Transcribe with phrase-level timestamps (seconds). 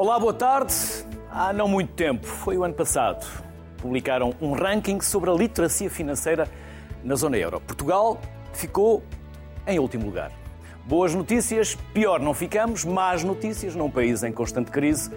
[0.00, 0.74] Olá, boa tarde.
[1.30, 3.22] Há não muito tempo, foi o ano passado,
[3.76, 6.48] publicaram um ranking sobre a literacia financeira
[7.04, 7.60] na zona euro.
[7.60, 8.18] Portugal
[8.50, 9.02] ficou
[9.66, 10.32] em último lugar.
[10.86, 15.10] Boas notícias, pior não ficamos, más notícias num país em constante crise,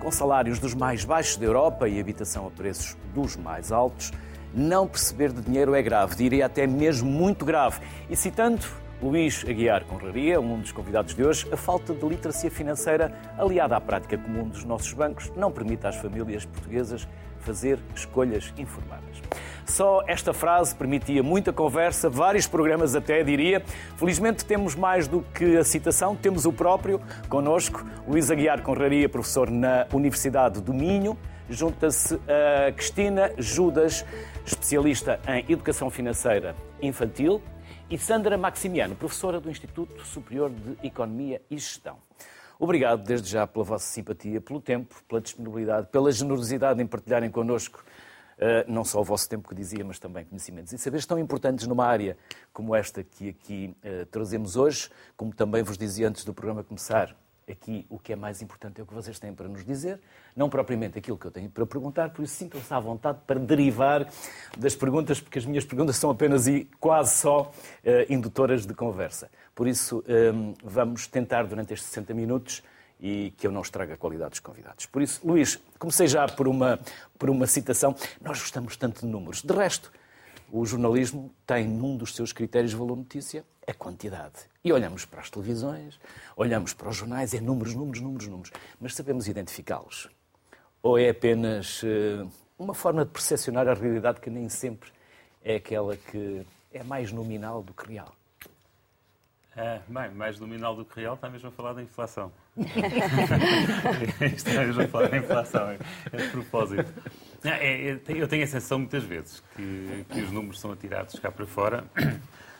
[0.00, 4.10] com salários dos mais baixos da Europa e habitação a preços dos mais altos.
[4.52, 7.78] Não perceber de dinheiro é grave, diria até mesmo muito grave.
[8.10, 8.66] E citando
[9.02, 13.80] Luís Aguiar Conraria, um dos convidados de hoje, a falta de literacia financeira aliada à
[13.80, 17.06] prática comum dos nossos bancos não permite às famílias portuguesas
[17.40, 19.20] fazer escolhas informadas.
[19.66, 23.62] Só esta frase permitia muita conversa, vários programas até, diria.
[23.96, 29.50] Felizmente temos mais do que a citação, temos o próprio connosco, Luís Aguiar Conraria, professor
[29.50, 31.16] na Universidade do Minho.
[31.48, 34.04] Junta-se a Cristina Judas,
[34.46, 37.42] especialista em Educação Financeira Infantil,
[37.90, 41.98] e Sandra Maximiano, professora do Instituto Superior de Economia e Gestão.
[42.58, 47.84] Obrigado desde já pela vossa simpatia, pelo tempo, pela disponibilidade, pela generosidade em partilharem connosco
[48.38, 51.66] uh, não só o vosso tempo que dizia, mas também conhecimentos e saberes tão importantes
[51.66, 52.16] numa área
[52.52, 57.14] como esta que aqui uh, trazemos hoje, como também vos dizia antes do programa começar,
[57.50, 60.00] aqui o que é mais importante é o que vocês têm para nos dizer,
[60.34, 64.08] não propriamente aquilo que eu tenho para perguntar, por isso sintam-se à vontade para derivar
[64.56, 69.30] das perguntas, porque as minhas perguntas são apenas e quase só uh, indutoras de conversa.
[69.54, 70.04] Por isso,
[70.34, 72.62] um, vamos tentar, durante estes 60 minutos,
[73.00, 74.86] e que eu não estrague a qualidade dos convidados.
[74.86, 76.78] Por isso, Luís, comecei já por uma,
[77.18, 77.94] por uma citação.
[78.20, 79.42] Nós gostamos tanto de números.
[79.42, 79.92] De resto,
[80.50, 84.34] o jornalismo tem num dos seus critérios de valor-notícia a quantidade.
[84.62, 85.98] E olhamos para as televisões,
[86.36, 88.52] olhamos para os jornais, é números, números, números, números.
[88.80, 90.08] Mas sabemos identificá-los?
[90.82, 94.90] Ou é apenas uh, uma forma de percepcionar a realidade que nem sempre
[95.42, 98.14] é aquela que é mais nominal do que real?
[99.56, 102.32] É, bem, mais nominal do que real, está mesmo a falar da inflação.
[104.34, 105.78] está mesmo a falar da inflação, é,
[106.12, 106.92] é de propósito.
[107.44, 111.30] É, é, eu tenho a sensação muitas vezes que, que, os números são atirados cá
[111.30, 111.84] para fora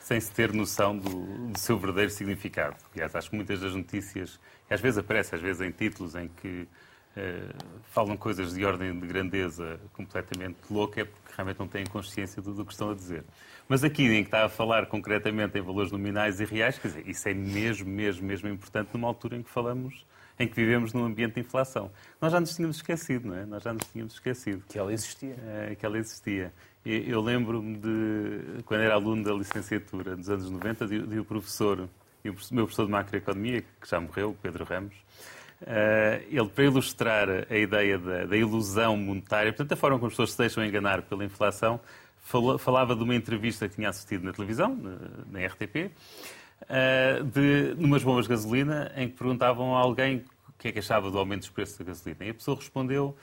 [0.05, 2.75] sem se ter noção do, do seu verdadeiro significado.
[2.93, 4.39] Aliás, acho que muitas das notícias,
[4.69, 6.67] às vezes aparece, às vezes em títulos em que
[7.15, 12.41] Uh, falam coisas de ordem de grandeza completamente louca é porque realmente não têm consciência
[12.41, 13.23] do, do, que estão a dizer.
[13.69, 17.07] Mas aqui, em que está a falar concretamente em valores nominais e reais, quer dizer,
[17.07, 20.05] isso é mesmo, mesmo, mesmo importante numa altura em que falamos,
[20.37, 21.89] em que vivemos num ambiente de inflação.
[22.19, 23.45] Nós já nos tínhamos esquecido, não é?
[23.45, 24.65] Nós já nos tínhamos esquecido.
[24.67, 25.35] Que ela existia.
[25.35, 26.51] Uh, que ela existia.
[26.85, 31.89] Eu lembro-me de, quando era aluno da licenciatura, nos anos 90, de, de o professor,
[32.23, 34.93] e o meu professor de macroeconomia, que já morreu, Pedro Ramos,
[35.61, 40.13] Uh, ele, para ilustrar a ideia da, da, ilusão monetária, portanto, a forma como as
[40.13, 41.79] pessoas se deixam enganar pela inflação,
[42.19, 44.97] falou, falava de uma entrevista que tinha assistido na televisão, na,
[45.31, 45.91] na RTP, uh,
[46.67, 50.79] eh, de numas bombas de gasolina, em que perguntavam a alguém o que é que
[50.79, 52.25] achava do aumento dos preços da gasolina.
[52.25, 53.15] E a pessoa respondeu: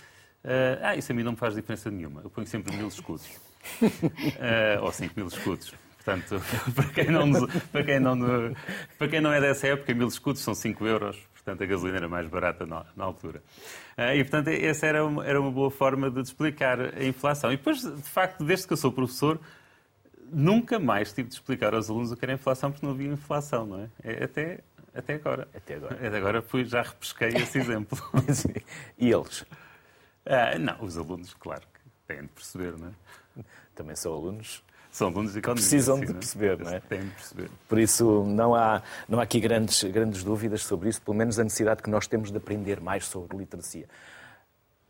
[0.42, 3.51] uh, Ah, isso a mim não me faz diferença nenhuma, eu ponho sempre mil escudos.
[4.82, 5.74] ou cinco mil escudos.
[5.96, 6.42] Portanto,
[6.74, 7.30] para quem, não,
[7.70, 8.18] para, quem não,
[8.98, 12.08] para quem não é dessa época, mil escudos são 5 euros portanto a gasolina era
[12.08, 13.42] mais barata na, na altura.
[13.98, 17.52] Uh, e, portanto, essa era uma, era uma boa forma de explicar a inflação.
[17.52, 19.40] E depois, de facto, desde que eu sou professor,
[20.32, 23.66] nunca mais tive de explicar aos alunos o que era inflação, porque não havia inflação,
[23.66, 23.88] não é?
[24.04, 24.60] é até,
[24.94, 25.48] até agora.
[25.54, 25.94] Até agora.
[25.94, 27.98] Até agora fui, já repesquei esse exemplo.
[28.96, 29.42] e eles?
[29.42, 31.80] Uh, não, os alunos, claro, que
[32.12, 33.44] têm de perceber, não é?
[33.74, 34.62] Também são alunos
[34.92, 35.62] são alunos economia.
[35.62, 36.78] Precisam de perceber, não é?
[36.80, 37.50] Têm de perceber.
[37.66, 41.44] Por isso, não há, não há aqui grandes, grandes dúvidas sobre isso, pelo menos a
[41.44, 43.88] necessidade que nós temos de aprender mais sobre literacia.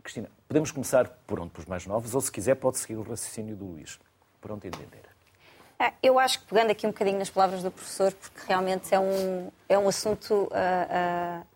[0.03, 1.50] Cristina, podemos começar por onde?
[1.50, 4.00] Pelos mais novos, ou se quiser, pode seguir o raciocínio do Luís.
[4.41, 5.03] Por onde entender?
[5.78, 8.99] É, eu acho que pegando aqui um bocadinho nas palavras do professor, porque realmente é
[8.99, 11.47] um, é um assunto uh, uh,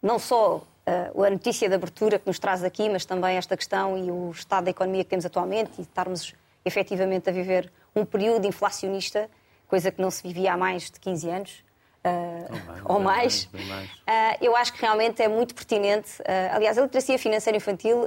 [0.00, 0.64] não só
[1.14, 4.30] uh, a notícia de abertura que nos traz aqui, mas também esta questão e o
[4.30, 6.34] estado da economia que temos atualmente e estarmos
[6.64, 9.28] efetivamente a viver um período inflacionista,
[9.68, 11.64] coisa que não se vivia há mais de 15 anos.
[12.04, 13.48] Uh, ou mais.
[13.52, 13.90] Ou mais.
[13.90, 16.10] Uh, eu acho que realmente é muito pertinente.
[16.52, 18.06] Aliás, a literacia financeira infantil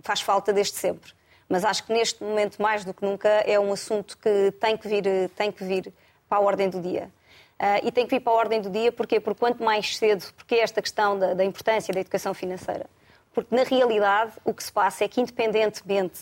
[0.00, 1.12] faz falta desde sempre.
[1.48, 4.88] Mas acho que neste momento, mais do que nunca, é um assunto que tem que
[4.88, 5.04] vir,
[5.36, 5.92] tem que vir
[6.28, 7.10] para a ordem do dia.
[7.82, 10.56] E tem que vir para a ordem do dia porque, porque quanto mais cedo, porque
[10.56, 12.86] é esta questão da, da importância da educação financeira.
[13.32, 16.20] Porque, na realidade, o que se passa é que, independentemente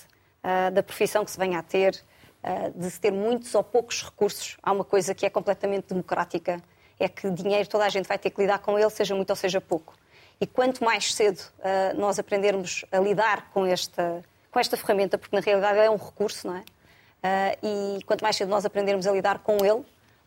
[0.72, 2.02] da profissão que se venha a ter,
[2.42, 6.60] eh, de se ter muitos ou poucos recursos, há uma coisa que é completamente democrática,
[6.98, 9.36] é que dinheiro toda a gente vai ter que lidar com ele, seja muito ou
[9.36, 9.94] seja pouco.
[10.40, 15.34] E quanto mais cedo uh, nós aprendermos a lidar com esta, com esta ferramenta, porque
[15.34, 16.60] na realidade é um recurso, não é?
[16.60, 19.84] Uh, e quanto mais cedo nós aprendermos a lidar com ele,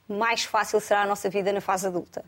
[0.08, 2.24] mais fácil será a nossa vida na fase adulta.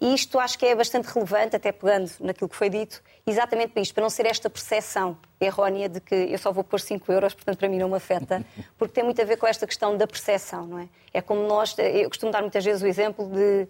[0.00, 3.82] E isto acho que é bastante relevante, até pegando naquilo que foi dito, exatamente para
[3.82, 7.34] isto, para não ser esta percepção errónea de que eu só vou pôr 5 euros,
[7.34, 8.44] portanto para mim não me afeta,
[8.76, 10.88] porque tem muito a ver com esta questão da percepção, não é?
[11.14, 13.68] É como nós, eu costumo dar muitas vezes o exemplo de uh,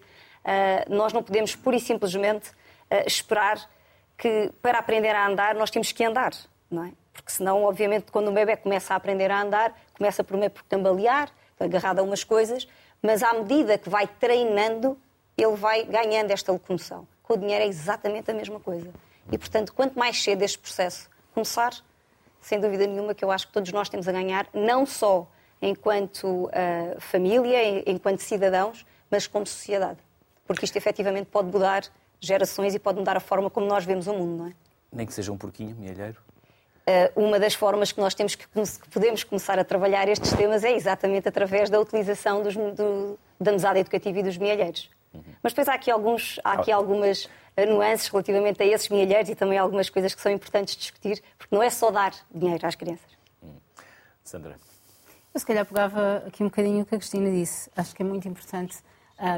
[0.94, 3.58] nós não podemos pura e simplesmente uh, esperar
[4.16, 6.32] que para aprender a andar nós temos que andar,
[6.70, 6.92] não é?
[7.12, 11.30] Porque senão, obviamente, quando um bebê começa a aprender a andar, começa primeiro por tambalear,
[11.60, 12.66] agarrado a umas coisas,
[13.02, 14.96] mas à medida que vai treinando,
[15.36, 17.06] ele vai ganhando esta locomoção.
[17.22, 18.90] Com o dinheiro é exatamente a mesma coisa.
[19.30, 21.72] E, portanto, quanto mais cedo este processo começar,
[22.40, 25.26] sem dúvida nenhuma que eu acho que todos nós temos a ganhar, não só
[25.60, 26.50] enquanto uh,
[27.00, 29.98] família, enquanto cidadãos, mas como sociedade.
[30.46, 31.84] Porque isto efetivamente pode mudar
[32.20, 34.52] gerações e pode mudar a forma como nós vemos o mundo, não é?
[34.92, 36.18] Nem que seja um porquinho, mielheiro?
[36.82, 40.64] Uh, uma das formas que nós temos que, que, podemos começar a trabalhar estes temas
[40.64, 44.90] é exatamente através da utilização dos, do, da mesada educativa e dos mielheiros.
[45.14, 45.22] Uhum.
[45.40, 49.36] Mas depois há aqui, alguns, há aqui algumas uh, nuances relativamente a esses mielheiros e
[49.36, 53.10] também algumas coisas que são importantes discutir, porque não é só dar dinheiro às crianças.
[53.40, 53.54] Uhum.
[54.24, 54.58] Sandra.
[55.32, 57.70] Eu se calhar pegava aqui um bocadinho o que a Cristina disse.
[57.76, 58.76] Acho que é muito importante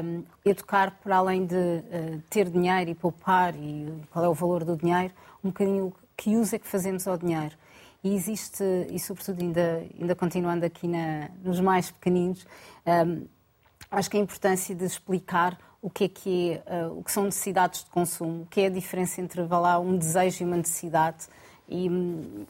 [0.03, 4.63] um, educar para além de uh, ter dinheiro e poupar e qual é o valor
[4.63, 5.13] do dinheiro,
[5.43, 7.55] um bocadinho que uso é que fazemos ao dinheiro.
[8.03, 12.45] E existe, e sobretudo ainda, ainda continuando aqui na, nos mais pequeninos,
[12.85, 13.25] um,
[13.89, 17.23] acho que a importância de explicar o que é que é, uh, o que são
[17.23, 21.27] necessidades de consumo, o que é a diferença entre lá, um desejo e uma necessidade.
[21.67, 21.87] E,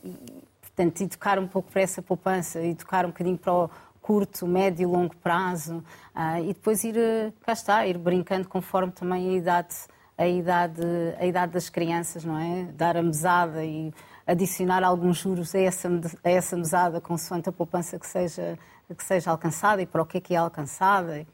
[0.03, 3.69] e, portanto, educar um pouco para essa poupança, educar um bocadinho para o
[4.01, 5.83] curto, médio e longo prazo,
[6.15, 9.75] uh, e depois ir, uh, cá está, ir brincando conforme também a idade
[10.17, 10.81] a idade,
[11.19, 12.63] a idade das crianças, não é?
[12.73, 13.93] Dar a mesada e
[14.25, 15.89] adicionar alguns juros a essa,
[16.23, 18.57] a essa mesada, consoante a poupança que seja,
[18.97, 21.25] que seja alcançada e para o que é que é alcançada.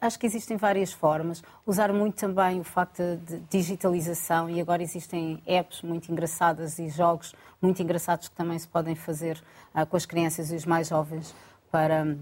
[0.00, 1.42] Acho que existem várias formas.
[1.66, 7.34] Usar muito também o facto de digitalização e agora existem apps muito engraçadas e jogos
[7.60, 9.42] muito engraçados que também se podem fazer
[9.74, 11.34] uh, com as crianças e os mais jovens
[11.70, 12.16] para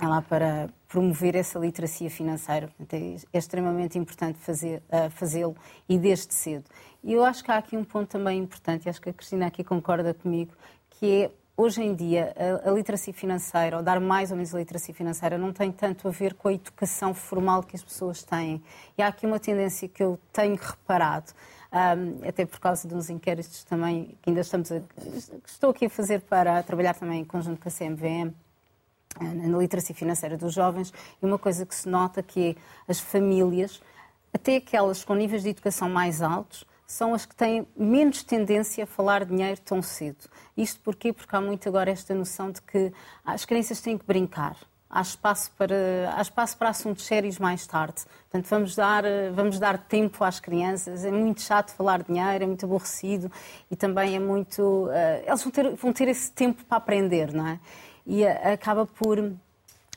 [0.00, 2.70] é lá para promover essa literacia financeira.
[2.92, 5.56] É, é extremamente importante uh, fazê-lo
[5.88, 6.64] e desde cedo.
[7.02, 9.46] E eu acho que há aqui um ponto também importante, e acho que a Cristina
[9.46, 10.52] aqui concorda comigo,
[10.90, 15.36] que é hoje em dia a, literacia financeira, ou dar mais ou menos literacia financeira,
[15.36, 18.62] não tem tanto a ver com a educação formal que as pessoas têm.
[18.96, 21.32] E há aqui uma tendência que eu tenho reparado,
[21.72, 24.80] um, até por causa de uns inquéritos também que ainda estamos a,
[25.46, 28.34] estou aqui a fazer para trabalhar também em conjunto com a CMVM,
[29.18, 30.92] na literacia financeira dos jovens,
[31.22, 33.80] e uma coisa que se nota que é as famílias,
[34.32, 38.86] até aquelas com níveis de educação mais altos, são as que têm menos tendência a
[38.86, 40.28] falar dinheiro tão cedo.
[40.56, 41.12] Isto porquê?
[41.12, 42.92] Porque há muito agora esta noção de que
[43.24, 44.56] as crianças têm que brincar.
[44.92, 45.76] Há espaço para,
[46.16, 48.02] há espaço para assuntos sérios mais tarde.
[48.28, 51.04] Portanto, vamos dar, vamos dar tempo às crianças.
[51.04, 53.30] É muito chato falar dinheiro, é muito aborrecido
[53.70, 54.60] e também é muito.
[54.60, 57.60] Uh, eles vão ter, vão ter esse tempo para aprender, não é?
[58.06, 59.18] E acaba por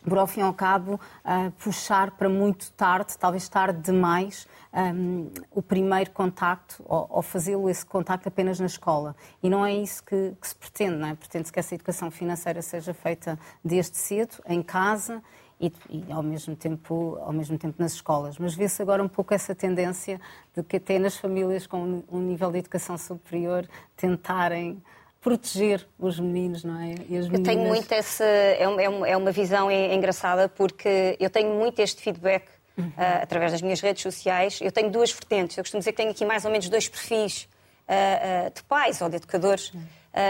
[0.03, 5.29] por ao fim e ao cabo, uh, puxar para muito tarde, talvez tarde demais, um,
[5.51, 9.15] o primeiro contacto, ou, ou fazê-lo esse contacto apenas na escola.
[9.41, 11.15] E não é isso que, que se pretende, não é?
[11.15, 15.21] Pretende-se que essa educação financeira seja feita desde cedo, em casa,
[15.61, 18.37] e, e, ao, mesmo tempo, ao mesmo tempo nas escolas.
[18.37, 20.19] Mas vê-se agora um pouco essa tendência
[20.55, 24.81] de que até nas famílias com um nível de educação superior tentarem
[25.23, 26.95] proteger os meninos, não é?
[27.09, 28.21] eu tenho muito esse.
[28.21, 32.45] É, é, é uma visão engraçada porque eu tenho muito este feedback
[32.77, 32.87] uhum.
[32.89, 34.59] uh, através das minhas redes sociais.
[34.61, 35.57] Eu tenho duas vertentes.
[35.57, 37.47] Eu costumo dizer que tenho aqui mais ou menos dois perfis
[37.87, 39.81] uh, uh, de pais ou de educadores uhum.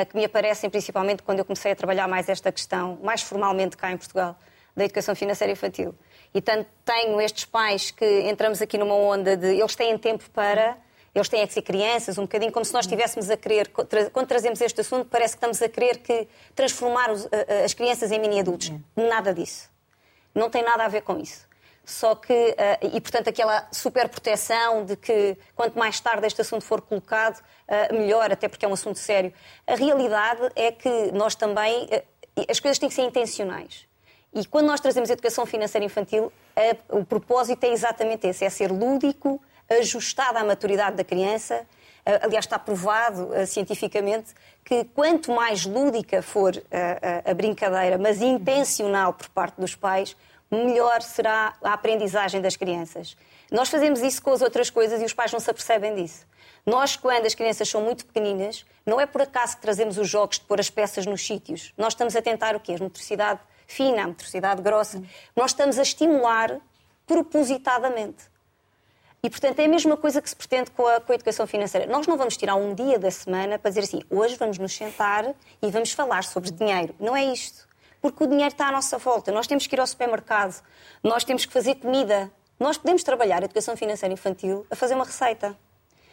[0.09, 3.91] que me aparecem principalmente quando eu comecei a trabalhar mais esta questão, mais formalmente cá
[3.91, 4.37] em Portugal,
[4.75, 5.95] da educação financeira infantil.
[6.33, 10.77] E tanto tenho estes pais que entramos aqui numa onda de eles têm tempo para
[11.13, 13.69] eles têm é que ser crianças, um bocadinho como se nós estivéssemos a querer,
[14.11, 17.09] quando trazemos este assunto, parece que estamos a querer que transformar
[17.63, 18.71] as crianças em mini-adultos.
[18.95, 19.69] Nada disso.
[20.33, 21.47] Não tem nada a ver com isso.
[21.85, 26.81] Só que, e portanto, aquela super proteção de que quanto mais tarde este assunto for
[26.81, 27.43] colocado,
[27.91, 29.31] melhor, até porque é um assunto sério.
[29.67, 31.89] A realidade é que nós também,
[32.49, 33.85] as coisas têm que ser intencionais.
[34.33, 36.31] E quando nós trazemos educação financeira infantil,
[36.89, 39.39] o propósito é exatamente esse: é ser lúdico,
[39.79, 41.65] ajustada à maturidade da criança.
[42.21, 44.33] Aliás, está provado uh, cientificamente
[44.65, 50.15] que quanto mais lúdica for uh, uh, a brincadeira, mas intencional por parte dos pais,
[50.51, 53.15] melhor será a aprendizagem das crianças.
[53.49, 56.25] Nós fazemos isso com as outras coisas e os pais não se apercebem disso.
[56.65, 60.39] Nós, quando as crianças são muito pequeninas, não é por acaso que trazemos os jogos
[60.39, 61.73] de pôr as peças nos sítios.
[61.77, 62.75] Nós estamos a tentar o quê?
[62.79, 65.01] A motricidade fina, a motricidade grossa.
[65.35, 66.59] Nós estamos a estimular
[67.05, 68.32] propositadamente.
[69.25, 71.87] E, portanto, é a mesma coisa que se pretende com a, com a educação financeira.
[71.87, 75.33] Nós não vamos tirar um dia da semana para dizer assim, hoje vamos nos sentar
[75.61, 76.93] e vamos falar sobre dinheiro.
[76.99, 77.65] Não é isto.
[78.01, 79.31] Porque o dinheiro está à nossa volta.
[79.31, 80.61] Nós temos que ir ao supermercado,
[81.01, 82.29] nós temos que fazer comida.
[82.59, 85.57] Nós podemos trabalhar a educação financeira infantil a fazer uma receita.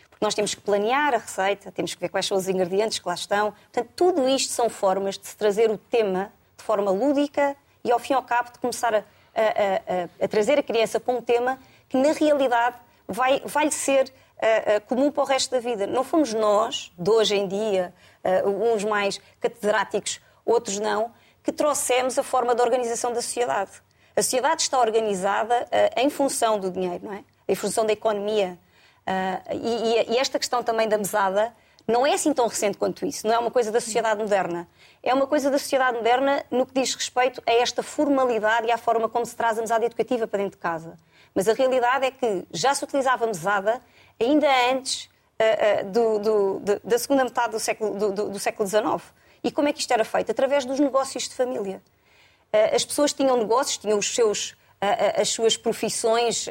[0.09, 3.09] Porque nós temos que planear a receita, temos que ver quais são os ingredientes que
[3.09, 3.50] lá estão.
[3.50, 7.99] Portanto, tudo isto são formas de se trazer o tema de forma lúdica e, ao
[7.99, 11.21] fim e ao cabo, de começar a, a, a, a trazer a criança para um
[11.21, 12.76] tema que, na realidade,
[13.11, 15.87] vai, vai ser uh, uh, comum para o resto da vida.
[15.87, 17.93] Não fomos nós, de hoje em dia,
[18.25, 21.12] uh, uns mais catedráticos, outros não,
[21.43, 23.73] que trouxemos a forma de organização da sociedade.
[24.14, 27.25] A sociedade está organizada em função do dinheiro, não é?
[27.49, 28.59] Em função da economia.
[29.50, 31.55] E, e esta questão também da mesada
[31.87, 33.26] não é assim tão recente quanto isso.
[33.26, 34.69] Não é uma coisa da sociedade moderna.
[35.02, 38.76] É uma coisa da sociedade moderna no que diz respeito a esta formalidade e à
[38.76, 40.99] forma como se traz a mesada educativa para dentro de casa.
[41.34, 43.80] Mas a realidade é que já se utilizava mesada
[44.20, 45.04] ainda antes
[45.40, 48.82] uh, uh, do, do, da segunda metade do século, do, do, século XIX.
[49.42, 50.30] E como é que isto era feito?
[50.30, 51.82] Através dos negócios de família.
[52.52, 54.56] Uh, as pessoas tinham negócios, tinham os seus,
[55.16, 56.46] as suas profissões,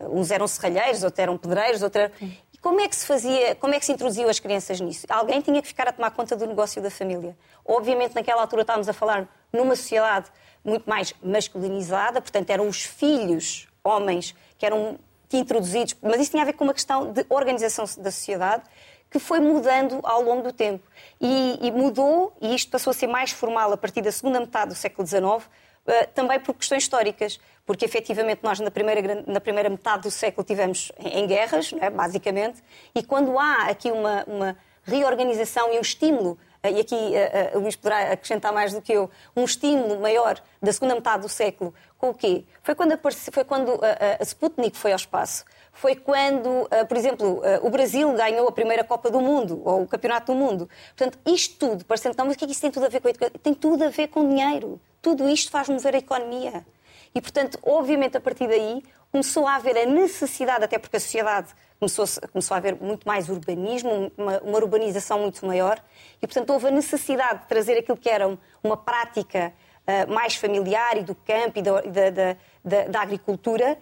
[0.00, 2.14] uns eram serralheiros, outros eram pedreiros, outros eram...
[2.52, 5.06] E como é que se fazia, como é que se introduziam as crianças nisso?
[5.10, 7.36] Alguém tinha que ficar a tomar conta do negócio da família.
[7.64, 10.30] Obviamente, naquela altura estávamos a falar numa sociedade
[10.64, 14.98] muito mais masculinizada, portanto, eram os filhos homens que eram
[15.32, 18.62] introduzidos, mas isso tinha a ver com uma questão de organização da sociedade
[19.10, 20.84] que foi mudando ao longo do tempo.
[21.20, 24.70] E, e, mudou, e isto passou a ser mais formal a partir da segunda metade
[24.70, 25.40] do século XIX, uh,
[25.86, 30.44] eh, também por questões históricas, porque efetivamente nós na primeira, na primeira metade do século
[30.44, 32.62] tivemos em, em guerras, é, basicamente,
[32.94, 36.36] e quando há aqui uma, uma reorganização e um estímulo
[36.70, 40.40] e aqui uh, uh, o Luís poderá acrescentar mais do que eu, um estímulo maior
[40.62, 42.44] da segunda metade do século com o quê?
[42.62, 45.44] Foi quando, apareci, foi quando a, a Sputnik foi ao espaço.
[45.72, 50.32] Foi quando, por exemplo, o Brasil ganhou a primeira Copa do Mundo, ou o Campeonato
[50.32, 50.68] do Mundo.
[50.96, 53.00] Portanto, isto tudo, parecendo, então, mas o que é que isso tem tudo a ver
[53.00, 53.34] com a educação?
[53.42, 54.80] Tem tudo a ver com dinheiro.
[55.02, 56.64] Tudo isto faz mover a economia.
[57.12, 61.48] E, portanto, obviamente, a partir daí, começou a haver a necessidade, até porque a sociedade
[61.84, 65.82] começou, começou a haver muito mais urbanismo, uma, uma urbanização muito maior,
[66.20, 68.26] e, portanto, houve a necessidade de trazer aquilo que era
[68.62, 69.52] uma prática
[69.86, 73.78] uh, mais familiar e do campo e da, da, da, da agricultura,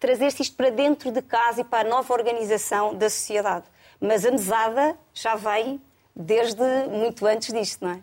[0.00, 3.66] trazer-se isto para dentro de casa e para a nova organização da sociedade.
[4.00, 5.80] Mas a mesada já vem
[6.14, 8.00] desde muito antes disto, não é?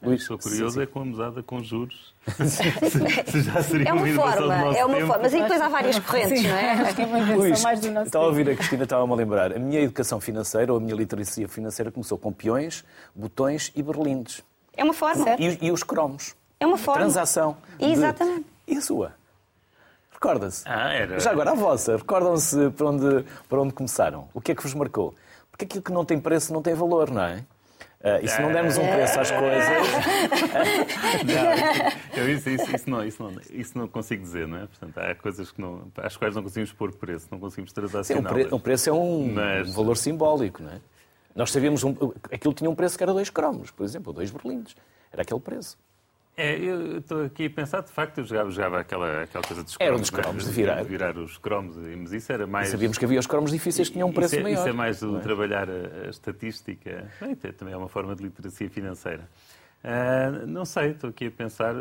[0.00, 2.11] Luís, sou curioso é com a mesada com juros.
[3.34, 5.06] já seria é uma, uma forma, é uma tempo.
[5.08, 6.48] forma, mas aí depois há várias correntes, Sim.
[6.48, 6.70] não é?
[6.70, 9.16] Acho que é uma Luís, mais do nosso estava a ouvir a Cristina, estava-me a
[9.16, 9.52] lembrar.
[9.52, 14.42] A minha educação financeira, ou a minha literacia financeira, começou com peões, botões e berlindes.
[14.76, 15.24] É uma forma.
[15.38, 16.36] E, e os cromos.
[16.60, 17.00] É uma forma.
[17.00, 17.56] Transação.
[17.78, 18.46] Exatamente.
[18.66, 18.74] De...
[18.74, 19.14] E a sua?
[20.12, 20.62] Recorda-se.
[20.64, 21.18] Ah, era.
[21.18, 21.96] Já agora a vossa.
[21.96, 24.28] Recordam-se para onde, para onde começaram?
[24.32, 25.12] O que é que vos marcou?
[25.50, 27.44] Porque aquilo que não tem preço não tem valor, não é?
[28.02, 29.68] Uh, e se não dermos um preço às coisas.
[31.24, 34.66] não, eu isso, isso, isso, não, isso, não, isso não consigo dizer, não é?
[34.66, 38.32] Portanto, há coisas que não, às quais não conseguimos pôr preço, não conseguimos transacionar.
[38.32, 39.72] Um, pre, um preço é um Mas...
[39.72, 40.80] valor simbólico, não é?
[41.34, 41.84] Nós sabíamos.
[41.84, 41.94] Um,
[42.30, 44.74] aquilo tinha um preço que era dois cromos, por exemplo, ou dois berlindes.
[45.12, 45.78] Era aquele preço.
[46.34, 49.76] É, eu estou aqui a pensar, de facto, eu jogava, jogava aquela, aquela coisa dos
[49.76, 49.92] cromos.
[49.92, 50.50] Era dos cromos, né?
[50.50, 50.82] de virar.
[50.82, 52.68] De virar os cromos, mas isso era mais...
[52.68, 54.58] E sabíamos que havia os cromos difíceis que tinham um preço isso é, maior.
[54.58, 55.20] Isso é mais o é?
[55.20, 57.10] trabalhar a, a estatística.
[57.20, 59.28] Bem, também é uma forma de literacia financeira.
[59.84, 61.74] Uh, não sei, estou aqui a pensar...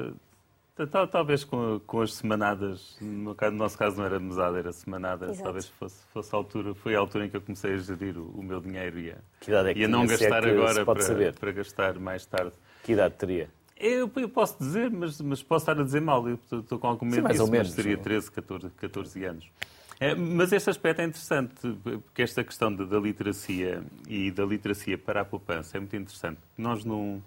[1.12, 5.26] Talvez com, com as semanadas, no, caso, no nosso caso não era mesada, era semanada,
[5.28, 5.44] Exato.
[5.44, 8.32] talvez fosse, fosse a altura, foi a altura em que eu comecei a gerir o,
[8.32, 12.00] o meu dinheiro e a, é e a não é gastar agora para, para gastar
[12.00, 12.54] mais tarde.
[12.84, 13.50] Que idade teria?
[13.82, 16.30] Eu, eu, posso dizer, mas, mas, posso estar a dizer mal.
[16.30, 19.52] Eu estou com algum medo disso, mas seria 13, 14, 14 anos.
[20.00, 24.98] É, mas este aspecto é interessante, porque esta questão da, da, literacia e da literacia
[24.98, 26.40] para a poupança é muito interessante.
[26.58, 27.22] Nós, num,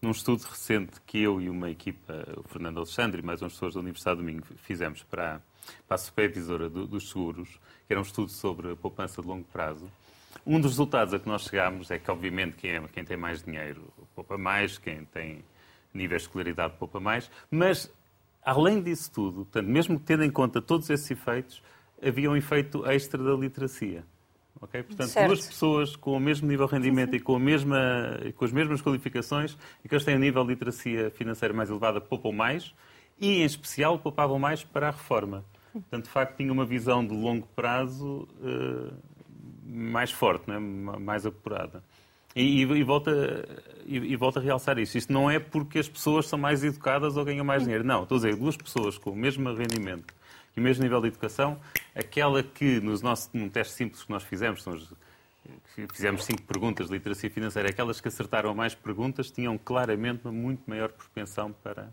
[0.00, 3.74] num estudo recente que eu e uma equipa, o Fernando Alexandre e mais uns pessoas
[3.74, 5.40] da Universidade do Domingo, fizemos para,
[5.86, 7.48] para a supervisora do, dos seguros,
[7.86, 9.88] que era um estudo sobre a poupança de longo prazo,
[10.46, 13.42] um dos resultados a que nós chegámos é que, obviamente, quem, é, quem tem mais
[13.42, 13.82] dinheiro
[14.14, 15.44] poupa mais, quem tem
[15.94, 17.92] níveis de escolaridade poupa mais, mas
[18.42, 21.62] além disso tudo, portanto, mesmo tendo em conta todos esses efeitos,
[22.02, 24.04] havia um efeito extra da literacia.
[24.60, 24.82] Okay?
[24.82, 25.26] Portanto, certo.
[25.28, 27.22] duas pessoas com o mesmo nível de rendimento sim, sim.
[27.22, 27.78] E, com a mesma,
[28.36, 32.00] com as mesmas qualificações e que eles têm um nível de literacia financeira mais elevada
[32.00, 32.72] poupam mais
[33.18, 35.44] e, em especial, poupavam mais para a reforma.
[35.72, 38.94] Portanto, de facto, tinha uma visão de longo prazo uh,
[39.64, 40.58] mais forte, né?
[40.58, 41.82] mais apurada.
[42.34, 43.10] E, e, volta,
[43.84, 44.96] e, e, volta a realçar isto.
[44.96, 47.84] Isto não é porque as pessoas são mais educadas ou ganham mais dinheiro.
[47.84, 50.14] Não, estou a dizer, duas pessoas com o mesmo rendimento,
[50.56, 51.58] E mesmo a nível de educação,
[51.94, 54.64] aquela que, nos nossos, num teste simples que nós fizemos,
[55.92, 60.62] fizemos cinco perguntas de literacia financeira, aquelas que acertaram mais perguntas tinham claramente uma muito
[60.66, 61.92] maior propensão para,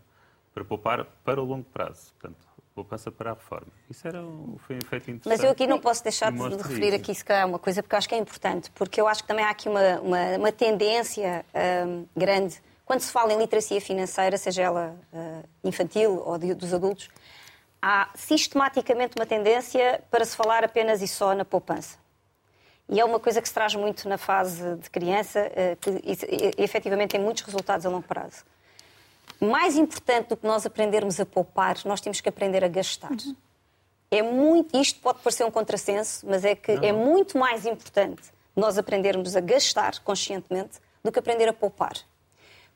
[0.54, 2.12] para poupar para o longo prazo.
[2.18, 3.66] Portanto, poupança para a reforma.
[3.88, 5.28] Isso era um, foi um efeito interessante.
[5.28, 6.96] Mas eu aqui não posso deixar de, de referir isso.
[6.96, 9.28] aqui, se calhar, uma coisa, porque eu acho que é importante, porque eu acho que
[9.28, 11.44] também há aqui uma, uma, uma tendência
[11.86, 16.74] um, grande, quando se fala em literacia financeira, seja ela uh, infantil ou de, dos
[16.74, 17.08] adultos,
[17.80, 21.98] há sistematicamente uma tendência para se falar apenas e só na poupança.
[22.88, 26.62] E é uma coisa que se traz muito na fase de criança, uh, que e,
[26.62, 28.44] efetivamente tem muitos resultados a longo prazo
[29.40, 33.10] mais importante do que nós aprendermos a poupar, nós temos que aprender a gastar.
[33.10, 33.36] Uhum.
[34.10, 36.84] É muito, isto pode parecer um contrassenso, mas é que Não.
[36.84, 38.22] é muito mais importante
[38.56, 41.94] nós aprendermos a gastar conscientemente do que aprender a poupar.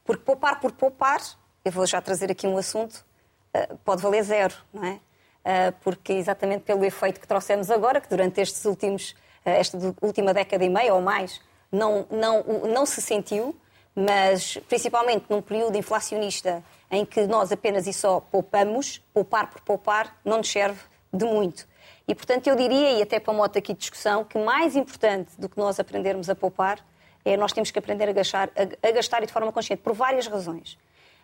[0.05, 1.21] Porque poupar por poupar,
[1.65, 3.05] eu vou já trazer aqui um assunto,
[3.53, 5.01] eh, pode valer zero, não é?
[5.45, 10.33] Eh, porque exatamente pelo efeito que trouxemos agora, que durante estes últimos, eh, esta última
[10.33, 11.41] década e meia ou mais,
[11.71, 13.55] não, não, não se sentiu,
[13.95, 20.19] mas principalmente num período inflacionista em que nós apenas e só poupamos, poupar por poupar
[20.25, 20.81] não nos serve
[21.13, 21.67] de muito.
[22.07, 25.49] E, portanto, eu diria, e até para moto aqui de discussão, que mais importante do
[25.49, 26.85] que nós aprendermos a poupar
[27.25, 29.95] é nós temos que aprender a gastar, a, a gastar e de forma consciente, por
[29.95, 30.77] várias razões.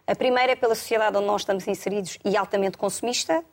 [0.07, 3.45] A primeira é pela sociedade onde nós estamos inseridos e altamente consumista,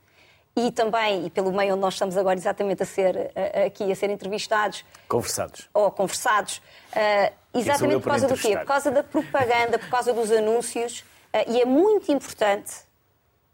[0.58, 3.32] e também, e pelo meio onde nós estamos agora exatamente a ser
[3.64, 4.84] aqui a ser entrevistados.
[5.08, 5.70] Conversados.
[5.72, 6.58] Ou conversados.
[6.58, 8.58] Uh, exatamente por causa do quê?
[8.58, 11.02] Por causa da propaganda, por causa dos anúncios.
[11.02, 12.74] Uh, e é muito importante,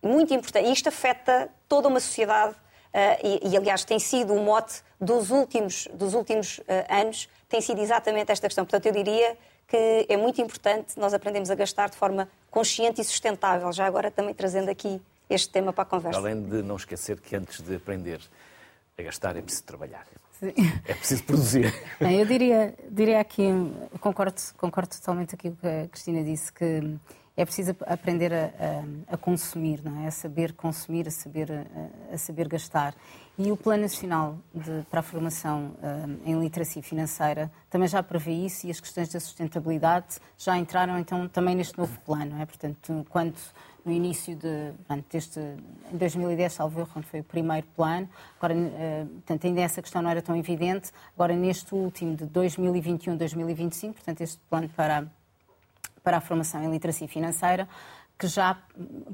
[0.02, 4.40] muito importante, e isto afeta toda uma sociedade, uh, e, e, aliás tem sido o
[4.40, 8.64] mote dos últimos, dos últimos anos, tem sido exatamente esta questão.
[8.64, 13.04] Portanto, eu diria que é muito importante nós aprendemos a gastar de forma consciente e
[13.04, 15.02] sustentável, já agora também trazendo aqui
[15.34, 16.20] este tema para a conversa.
[16.20, 18.22] Além de não esquecer que antes de aprender
[18.98, 20.06] a gastar é preciso trabalhar.
[20.40, 20.54] Sim.
[20.86, 21.74] É preciso produzir.
[22.00, 23.50] eu diria, diria aqui,
[24.00, 26.98] concordo, concordo totalmente aqui com o que a Cristina disse, que
[27.36, 28.46] é preciso aprender a,
[29.10, 30.08] a, a consumir, não é?
[30.08, 32.94] a saber consumir, a saber, a, a saber gastar.
[33.38, 38.32] E o Plano Nacional de, para a Formação uh, em Literacia Financeira também já prevê
[38.32, 42.40] isso e as questões da sustentabilidade já entraram então também neste novo plano.
[42.40, 42.46] É?
[42.46, 43.36] Portanto, quando
[43.86, 48.10] no início de, portanto, deste, em 2010, salvo eu, quando foi o primeiro plano.
[48.38, 50.92] Agora, uh, portanto, ainda essa questão não era tão evidente.
[51.16, 55.08] Agora, neste último de 2021-2025, portanto, este plano para,
[56.04, 57.68] para a formação em literacia financeira,
[58.18, 58.58] que já,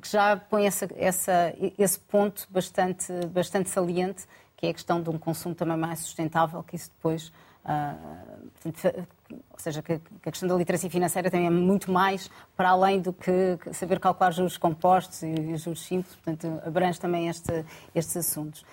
[0.02, 5.10] que já põe essa, essa, esse ponto bastante, bastante saliente, que é a questão de
[5.10, 7.32] um consumo também mais sustentável, que isso depois
[7.65, 13.13] ou seja, que, a questão da literacia financeira também é muito mais para além do
[13.13, 18.65] que saber calcular juros compostos e, juros simples, portanto, abrange também este, estes assuntos.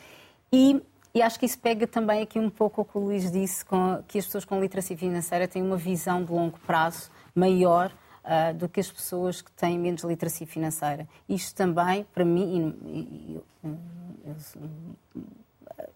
[0.53, 0.81] E,
[1.15, 4.03] e, acho que isso pega também aqui um pouco o que o Luís disse, com,
[4.07, 7.93] que as pessoas com literacia financeira têm uma visão de longo prazo maior
[8.25, 11.09] uh, do que as pessoas que têm menos literacia financeira.
[11.29, 13.45] Isto também, para mim, e, e, eu,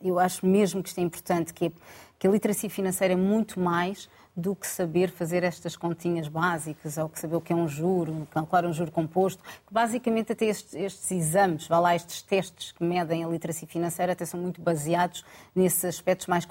[0.03, 1.72] eu acho mesmo que isto é importante, que, é,
[2.20, 7.09] que a literacia financeira é muito mais do que saber fazer estas continhas básicas, ou
[7.09, 10.75] que saber o que é um juro, calcular um juro composto, que basicamente até estes,
[10.75, 15.25] estes exames, vá lá, estes testes que medem a literacia financeira até são muito baseados
[15.55, 16.47] nesses aspectos mais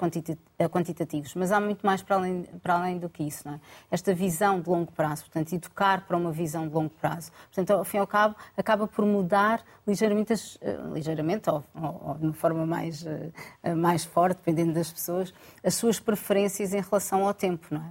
[0.58, 1.34] eh, quantitativos.
[1.34, 3.60] Mas há muito mais para além, para além do que isso, não é?
[3.90, 7.32] Esta visão de longo prazo, portanto, educar para uma visão de longo prazo.
[7.46, 12.02] Portanto, ao fim e ao cabo, acaba por mudar ligeiramente, as, eh, ligeiramente ou, ou,
[12.08, 15.32] ou de uma forma mais, eh, mais forte, dependendo das pessoas,
[15.64, 17.90] as suas preferências em relação ao tempo não é?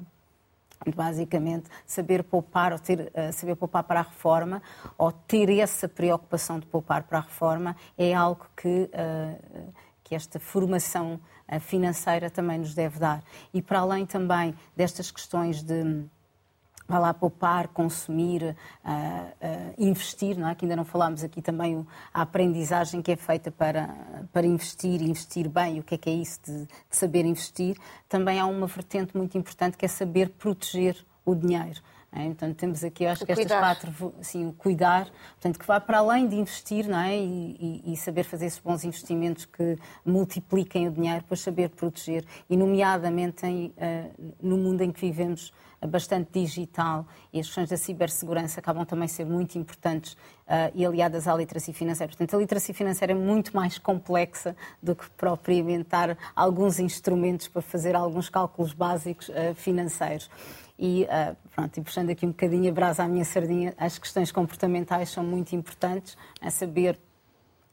[0.96, 4.62] Basicamente, saber poupar ou ter, uh, saber poupar para a reforma
[4.98, 10.40] ou ter essa preocupação de poupar para a reforma é algo que, uh, que esta
[10.40, 11.20] formação
[11.52, 13.22] uh, financeira também nos deve dar.
[13.54, 16.06] E para além também destas questões de
[16.90, 20.56] vai lá poupar, consumir, uh, uh, investir, não é?
[20.56, 23.96] que ainda não falámos aqui também a aprendizagem que é feita para,
[24.34, 27.78] para investir, investir bem, o que é que é isso de, de saber investir.
[28.10, 31.80] Também há uma vertente muito importante que é saber proteger o dinheiro.
[32.12, 32.26] É?
[32.26, 36.00] Então temos aqui, acho o que estas quatro, sim, o cuidar, portanto, que vai para
[36.00, 37.16] além de investir não é?
[37.16, 42.26] E, e, e, saber fazer esses bons investimentos que multipliquem o dinheiro, para saber proteger,
[42.50, 45.54] e nomeadamente em, uh, no mundo em que vivemos
[45.88, 50.86] bastante digital e as questões da cibersegurança acabam também a ser muito importantes uh, e
[50.86, 52.10] aliadas à literacia financeira.
[52.10, 57.62] Portanto, a literacia financeira é muito mais complexa do que propriamente dar alguns instrumentos para
[57.62, 60.30] fazer alguns cálculos básicos uh, financeiros.
[60.78, 64.32] E, uh, pronto, e puxando aqui um bocadinho a brasa à minha sardinha, as questões
[64.32, 66.98] comportamentais são muito importantes, a saber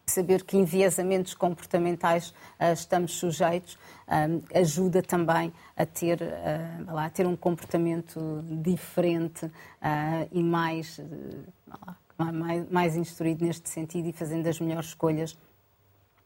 [0.09, 2.29] saber que enviesamentos comportamentais
[2.61, 3.77] uh, estamos sujeitos
[4.55, 8.21] ajuda também a ter, uh, lá, a ter um comportamento
[8.63, 9.51] diferente uh,
[10.31, 11.01] e mais,
[12.17, 15.37] mais, mais instruído neste sentido e fazendo as melhores escolhas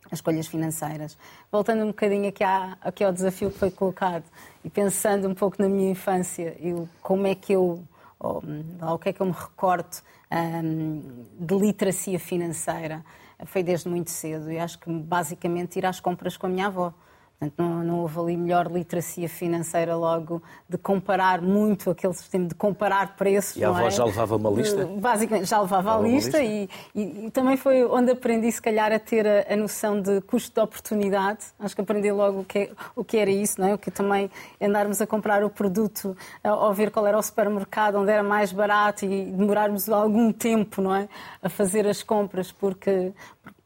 [0.07, 1.17] as escolhas financeiras.
[1.51, 4.25] Voltando um bocadinho aqui, à, aqui ao desafio que foi colocado
[4.63, 7.83] e pensando um pouco na minha infância e como é que eu,
[8.19, 8.43] ou,
[8.83, 13.05] ou o que é que eu me recordo um, de literacia financeira,
[13.47, 16.93] foi desde muito cedo e acho que basicamente ir às compras com a minha avó.
[17.41, 22.55] Portanto, não, não, houve ali melhor literacia financeira logo de comparar muito aquele sistema de
[22.55, 23.57] comparar preços.
[23.57, 23.91] E a avó é?
[23.91, 24.85] já levava uma lista?
[24.85, 26.43] Basicamente, já levava, levava a lista, lista.
[26.43, 30.21] E, e, e, também foi onde aprendi, se calhar, a ter a, a, noção de
[30.21, 31.47] custo de oportunidade.
[31.59, 33.75] Acho que aprendi logo o que, o que era isso, não é?
[33.75, 38.13] O que também andarmos a comprar o produto, ao ver qual era o supermercado, onde
[38.13, 41.09] era mais barato e demorarmos algum tempo, não é?
[41.43, 43.15] A fazer as compras, porque,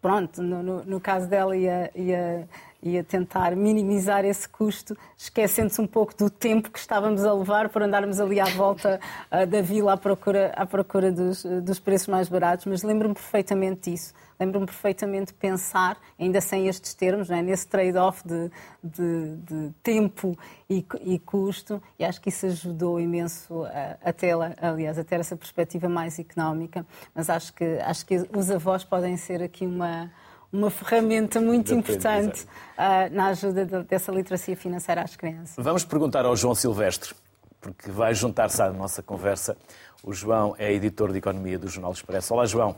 [0.01, 2.74] pronto, no, no, no caso dela ia, ia e a
[3.09, 8.20] tentar minimizar esse custo, esquecendo-se um pouco do tempo que estávamos a levar por andarmos
[8.20, 9.01] ali à volta
[9.33, 12.66] uh, da vila à procura, à procura dos, dos preços mais baratos.
[12.66, 14.12] Mas lembro-me perfeitamente disso.
[14.38, 17.40] Lembro-me perfeitamente de pensar, ainda sem estes termos, é?
[17.40, 18.51] nesse trade-off de,
[18.83, 20.37] de, de, tempo
[20.68, 25.20] e, e, custo, e acho que isso ajudou imenso a, a ter, aliás, a ter
[25.20, 26.85] essa perspectiva mais económica.
[27.14, 30.11] Mas acho que, acho que os avós podem ser aqui uma
[30.55, 35.57] uma ferramenta muito importante uh, na ajuda de, dessa literacia financeira às crianças.
[35.59, 37.12] Vamos perguntar ao João Silvestre,
[37.61, 39.57] porque vai juntar-se à nossa conversa.
[40.03, 42.35] O João é editor de Economia do Jornal Expresso.
[42.35, 42.77] Olá, João.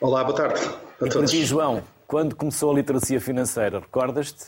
[0.00, 0.60] Olá, boa tarde
[1.00, 1.30] a e todos.
[1.30, 4.46] Ti, João, quando começou a literacia financeira, recordas-te?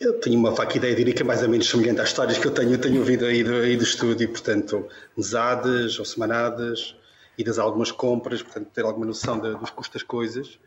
[0.00, 2.46] Eu tenho uma faca ideia, diria que é mais ou menos semelhante às histórias que
[2.46, 6.94] eu tenho, tenho ouvido aí do, aí do estúdio, portanto, mesadas ou semanadas,
[7.38, 10.58] idas a algumas compras, portanto, ter alguma noção de, dos custos das coisas.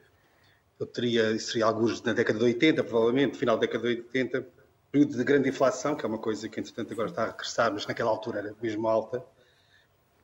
[0.80, 4.48] Eu teria, isso seria alguns na década de 80, provavelmente, final da década de 80,
[4.92, 7.86] período de grande inflação, que é uma coisa que, entretanto, agora está a regressar, mas
[7.86, 9.24] naquela altura era mesmo alta.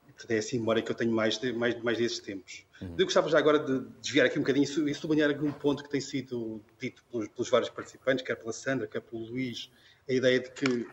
[0.06, 2.64] Portanto, é assim a memória que eu tenho mais, de, mais, mais desses tempos.
[2.80, 2.94] Uhum.
[2.96, 5.90] Eu gostava já agora de desviar aqui um bocadinho e sublinhar aqui um ponto que
[5.90, 9.70] tem sido dito pelos, pelos vários participantes, quer pela Sandra, quer pelo Luís,
[10.08, 10.88] a ideia de que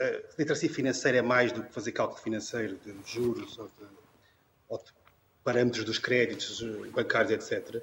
[0.00, 4.01] a literacia financeira é mais do que fazer cálculo financeiro de juros ou de
[5.44, 7.76] parâmetros dos créditos bancários, etc.
[7.76, 7.82] É,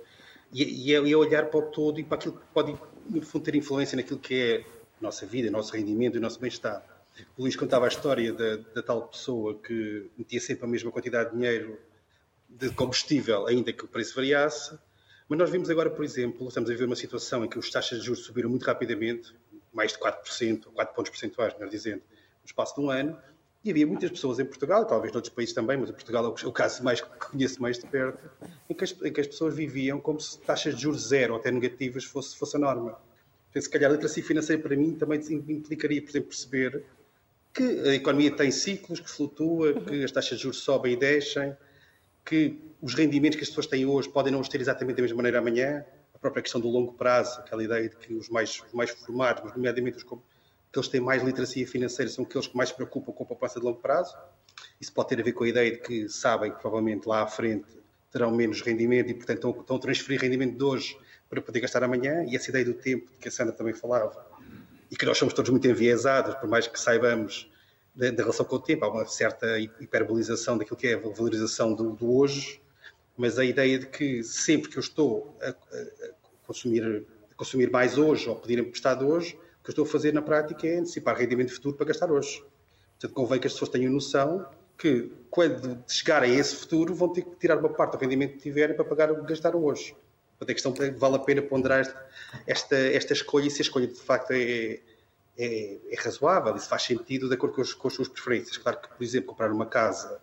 [0.52, 2.76] e é olhar para o todo e para aquilo que pode,
[3.10, 4.64] no fundo, ter influência naquilo que é a
[5.02, 6.84] nossa vida, o nosso rendimento e o nosso bem-estar.
[7.38, 11.32] O Luís contava a história da, da, tal pessoa que metia sempre a mesma quantidade
[11.32, 11.80] de dinheiro
[12.48, 14.78] de combustível, ainda que o preço variasse.
[15.28, 18.00] Mas nós vimos agora, por exemplo, estamos a ver uma situação em que as taxas
[18.00, 19.36] de juros subiram muito rapidamente,
[19.72, 22.02] mais de 4%, 4 pontos percentuais, melhor dizendo,
[22.42, 23.20] no espaço de um ano,
[23.64, 26.52] e havia muitas pessoas em Portugal, talvez noutros países também, mas em Portugal é o
[26.52, 28.30] caso mais que conheço mais de perto,
[28.70, 31.40] em que as, em que as pessoas viviam como se taxas de juros zero ou
[31.40, 32.98] até negativas fosse, fosse a norma.
[33.50, 35.20] Então, se calhar a literacia financeira para mim também
[35.50, 36.86] implicaria, por exemplo, perceber
[37.54, 41.56] que a economia tem ciclos, que flutua, que as taxas de juros sobem e descem,
[42.24, 45.18] que os rendimentos que as pessoas têm hoje podem não os ter exatamente da mesma
[45.18, 48.74] maneira amanhã, a própria questão do longo prazo, aquela ideia de que os mais, os
[48.74, 50.04] mais formados, nomeadamente os
[50.72, 53.66] que têm mais literacia financeira são aqueles que mais se preocupam com a poupança de
[53.66, 54.16] longo prazo.
[54.80, 57.28] Isso pode ter a ver com a ideia de que sabem que provavelmente lá à
[57.28, 57.66] frente
[58.12, 60.98] terão menos rendimento e, portanto, estão a transferir rendimento de hoje
[61.30, 62.24] para poder gastar amanhã.
[62.28, 64.26] E essa ideia do tempo, de que a Sandra também falava,
[64.92, 67.50] e que nós somos todos muito enviesados, por mais que saibamos
[67.96, 71.74] da, da relação com o tempo, há uma certa hiperbolização daquilo que é a valorização
[71.74, 72.62] do, do hoje,
[73.18, 76.12] mas a ideia de que sempre que eu estou a, a, a
[76.48, 79.38] consumir, a consumir mais hoje ou pedir emprestado hoje,
[79.70, 82.44] que estou a fazer na prática é antecipar rendimento futuro para gastar hoje.
[83.00, 84.46] Portanto, convém que as pessoas tenham noção
[84.78, 88.40] que, quando chegarem a esse futuro, vão ter que tirar uma parte do rendimento que
[88.40, 89.96] tiverem para pagar o que gastaram hoje.
[90.38, 91.82] Portanto, a questão é vale a pena ponderar
[92.48, 94.80] esta, esta escolha e se a escolha de facto é,
[95.38, 98.58] é, é razoável e se faz sentido de acordo com as, com as suas preferências.
[98.58, 100.20] Claro que, por exemplo, comprar uma casa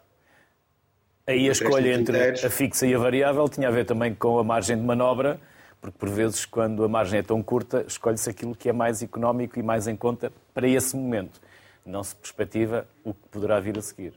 [1.27, 4.45] Aí a escolha entre a fixa e a variável tinha a ver também com a
[4.45, 5.41] margem de manobra
[5.87, 9.57] porque por vezes, quando a margem é tão curta, escolhe-se aquilo que é mais económico
[9.59, 11.41] e mais em conta para esse momento.
[11.85, 14.13] Não se perspectiva o que poderá vir a seguir.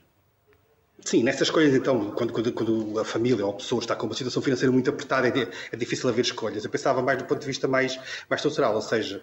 [1.04, 4.14] Sim, nessas escolhas, então, quando, quando, quando, a família ou a pessoa está com uma
[4.14, 6.64] situação financeira muito apertada, é, é, difícil haver escolhas.
[6.64, 7.96] Eu pensava mais do ponto de vista mais,
[8.28, 9.22] mais estrutural, ou seja,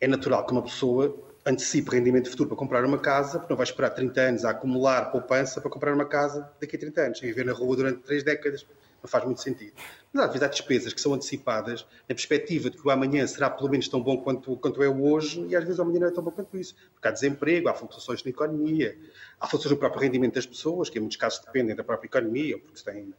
[0.00, 1.14] é natural que uma pessoa
[1.46, 5.12] antecipe rendimento futuro para comprar uma casa, porque não vai esperar 30 anos a acumular
[5.12, 8.24] poupança para comprar uma casa daqui a 30 anos, e viver na rua durante 3
[8.24, 8.66] décadas
[9.04, 9.74] não faz muito sentido.
[10.10, 13.50] Mas às vezes há despesas que são antecipadas na perspectiva de que o amanhã será
[13.50, 16.06] pelo menos tão bom quanto, quanto é o hoje e às vezes o amanhã não
[16.08, 16.74] é tão bom quanto isso.
[16.94, 18.98] Porque há desemprego, há flutuações na economia,
[19.38, 22.58] há flutuações no próprio rendimento das pessoas, que em muitos casos dependem da própria economia,
[22.58, 23.12] porque têm,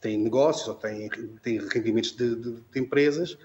[0.00, 1.08] têm negócios ou têm,
[1.42, 3.36] têm rendimentos de, de, de empresas.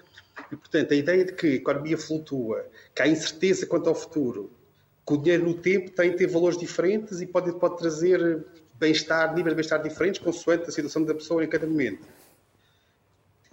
[0.52, 2.64] E, portanto, a ideia de que a economia flutua,
[2.94, 4.52] que há incerteza quanto ao futuro,
[5.04, 8.46] que o dinheiro no tempo tem ter valores diferentes e pode, pode trazer
[8.82, 12.04] bem-estar, níveis de bem-estar diferentes, consoante a situação da pessoa em cada momento.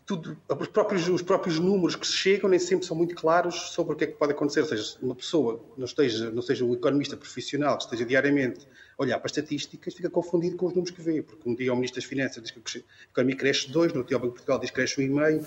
[0.04, 3.94] Tudo, os, próprios, os próprios números que se chegam nem sempre são muito claros sobre
[3.94, 4.62] o que é que pode acontecer.
[4.62, 8.65] Ou seja, uma pessoa não esteja, não seja um economista profissional que esteja diariamente
[8.98, 11.22] a olhar para estatísticas, fica confundido com os números que vê.
[11.22, 14.18] Porque um dia o Ministro das Finanças diz que a economia cresce 2, no dia
[14.18, 15.46] o Banco de Portugal diz que cresce 1,5,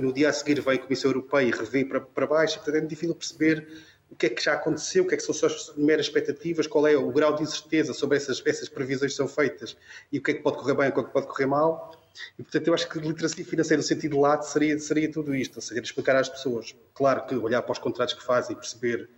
[0.00, 2.60] no dia a seguir vem a Comissão Europeia e revê para, para baixo.
[2.60, 3.66] Portanto, é difícil perceber
[4.10, 6.86] o que é que já aconteceu, o que é que são as meras expectativas, qual
[6.86, 9.76] é o grau de incerteza sobre essas, essas previsões que são feitas
[10.12, 11.46] e o que é que pode correr bem e o que é que pode correr
[11.46, 11.92] mal.
[12.38, 15.62] E, portanto, eu acho que literacia financeira no sentido lato seria, seria tudo isto, ou
[15.62, 16.74] seja, explicar às pessoas.
[16.94, 19.08] Claro que olhar para os contratos que fazem e perceber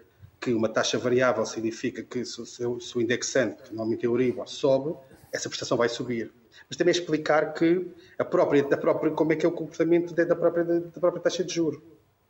[0.41, 4.97] que uma taxa variável significa que se, o indexante, que normalmente é o Euribor, sobe,
[5.33, 6.33] essa prestação vai subir.
[6.69, 7.87] Mas também explicar que
[8.19, 11.45] a própria, a própria, como é que é o comportamento da própria, da própria taxa
[11.45, 11.81] de juros.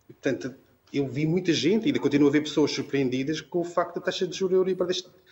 [0.08, 0.54] E, portanto,
[0.92, 4.26] eu vi muita gente, ainda continuo a ver pessoas surpreendidas com o facto da taxa
[4.26, 4.88] de juros Euribor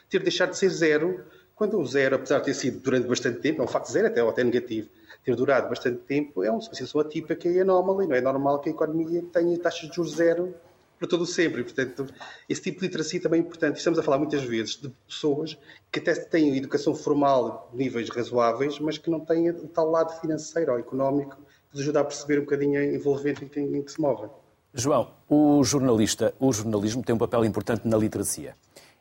[0.08, 3.62] ter deixado de ser zero, quando o zero, apesar de ter sido durante bastante tempo,
[3.62, 4.88] é um facto zero até, ou até negativo,
[5.24, 8.68] ter durado bastante tempo, é uma situação atípica e anómala, e não é normal que
[8.68, 10.54] a economia tenha taxas de juros zero
[10.98, 11.62] para todo sempre.
[11.62, 12.06] Portanto,
[12.48, 13.76] esse tipo de literacia também é importante.
[13.78, 15.58] Estamos a falar muitas vezes de pessoas
[15.90, 20.18] que até têm educação formal de níveis razoáveis, mas que não têm o tal lado
[20.20, 24.00] financeiro ou económico que nos ajuda a perceber um bocadinho a que, em que se
[24.00, 24.30] movem.
[24.76, 28.56] João, o jornalista, o jornalismo tem um papel importante na literacia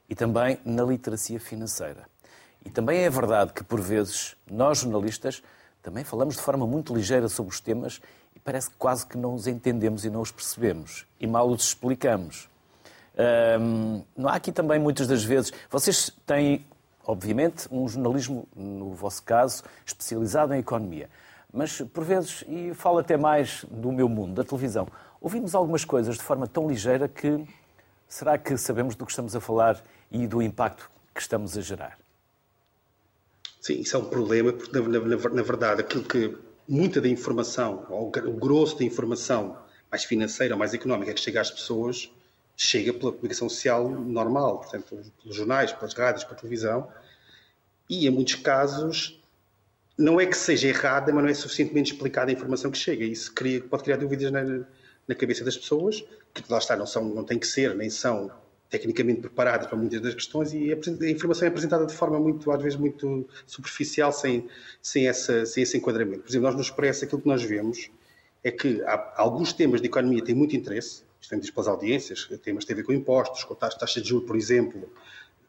[0.07, 2.07] e também na literacia financeira.
[2.63, 5.41] E também é verdade que, por vezes, nós jornalistas
[5.81, 7.99] também falamos de forma muito ligeira sobre os temas
[8.36, 11.63] e parece que quase que não os entendemos e não os percebemos e mal os
[11.63, 12.47] explicamos.
[13.59, 15.51] Hum, não há aqui também muitas das vezes.
[15.71, 16.67] Vocês têm,
[17.03, 21.09] obviamente, um jornalismo, no vosso caso, especializado em economia.
[21.51, 24.88] Mas, por vezes, e falo até mais do meu mundo, da televisão,
[25.23, 27.47] ouvimos algumas coisas de forma tão ligeira que
[28.09, 29.81] será que sabemos do que estamos a falar
[30.12, 31.97] e do impacto que estamos a gerar?
[33.62, 37.86] Sim, isso é um problema, porque na, na, na verdade aquilo que muita da informação,
[37.89, 39.57] ou o grosso da informação
[39.89, 42.12] mais financeira, mais económica que chega às pessoas,
[42.57, 46.89] chega pela comunicação social normal, portanto, pelos jornais, pelas rádios, pela televisão,
[47.89, 49.21] e em muitos casos
[49.97, 53.05] não é que seja errada, mas não é suficientemente explicada a informação que chega.
[53.05, 54.65] Isso cria, pode criar dúvidas na,
[55.07, 58.31] na cabeça das pessoas, que lá está, não, são, não têm que ser, nem são
[58.69, 62.61] tecnicamente preparadas para muitas das questões e a informação é apresentada de forma muito, às
[62.61, 64.47] vezes, muito superficial, sem,
[64.81, 66.23] sem, essa, sem esse enquadramento.
[66.23, 67.91] Por exemplo, nós no Expresso, aquilo que nós vemos
[68.43, 72.27] é que há, alguns temas de economia têm muito interesse, isto é dito pelas audiências,
[72.41, 74.89] temas que têm a ver com impostos, com taxa de juros, por exemplo,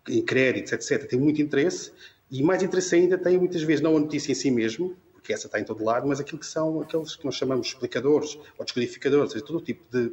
[0.06, 1.92] em créditos, etc., têm muito interesse,
[2.30, 5.46] e mais interesse ainda tem muitas vezes não a notícia em si mesmo, porque essa
[5.46, 9.24] está em todo lado, mas aquilo que são aqueles que nós chamamos explicadores ou descodificadores,
[9.24, 10.12] ou seja, todo o tipo de,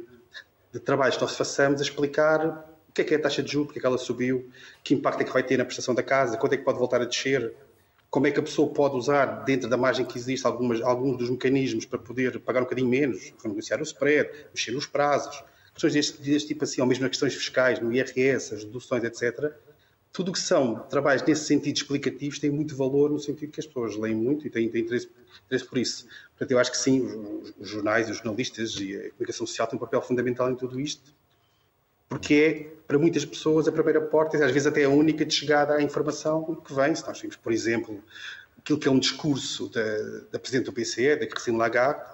[0.72, 3.52] de trabalhos que nós façamos a explicar o que é que é a taxa de
[3.52, 4.50] juros, porque é que ela subiu,
[4.82, 7.02] que impacto é que vai ter na prestação da casa, quando é que pode voltar
[7.02, 7.54] a descer,
[8.08, 11.28] como é que a pessoa pode usar, dentro da margem que existe, algumas, alguns dos
[11.28, 15.44] mecanismos para poder pagar um bocadinho menos, negociar o spread, mexer nos prazos,
[15.74, 19.52] questões deste, deste tipo assim, ou mesmo as questões fiscais, no IRS, as deduções, etc.,
[20.12, 23.66] tudo o que são trabalhos nesse sentido explicativos tem muito valor no sentido que as
[23.66, 25.08] pessoas leem muito e têm, têm interesse,
[25.46, 26.06] interesse, por isso.
[26.30, 29.76] Portanto, eu acho que sim, os, os, jornais, os jornalistas e a comunicação social têm
[29.76, 31.14] um papel fundamental em tudo isto,
[32.08, 35.76] porque é, para muitas pessoas, a primeira porta, às vezes até a única de chegada
[35.76, 36.94] à informação que vem.
[36.94, 38.04] Se nós vimos, por exemplo,
[38.58, 39.98] aquilo que é um discurso da,
[40.30, 42.04] da Presidente do BCE, da Christine Lagarde,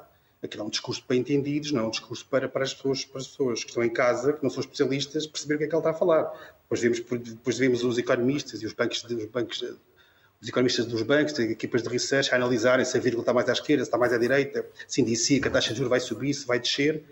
[0.40, 3.20] aquilo é um discurso para entendidos, não é um discurso para, para, as pessoas, para
[3.20, 5.74] as pessoas que estão em casa, que não são especialistas, perceber o que é que
[5.74, 6.32] ela está a falar.
[6.70, 7.00] Depois vemos,
[7.30, 9.62] depois vemos os economistas e os bancos, os bancos
[10.40, 13.48] os economistas dos bancos, as equipas de research, a analisarem se a vírgula está mais
[13.48, 16.00] à esquerda, se está mais à direita, se indicia que a taxa de juros vai
[16.00, 17.02] subir, se vai descer.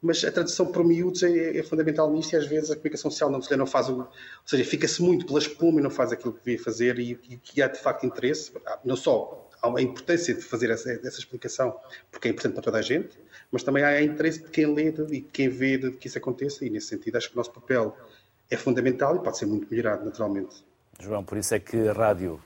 [0.00, 3.30] Mas a tradução por miúdos é, é, fundamental nisto e às vezes a comunicação social
[3.30, 3.98] não, não faz o.
[3.98, 4.08] Ou
[4.46, 7.68] seja, fica-se muito pela espuma e não faz aquilo que devia fazer e, que há
[7.68, 8.50] de facto interesse,
[8.82, 11.78] não só a importância de fazer essa, essa, explicação,
[12.10, 13.10] porque é importante para toda a gente,
[13.52, 16.64] mas também há interesse de quem lê e de quem vê de que isso aconteça,
[16.64, 17.94] e nesse sentido acho que o nosso papel
[18.50, 20.64] é fundamental e pode ser muito melhorado, naturalmente.
[20.98, 22.40] João, por isso é que a rádio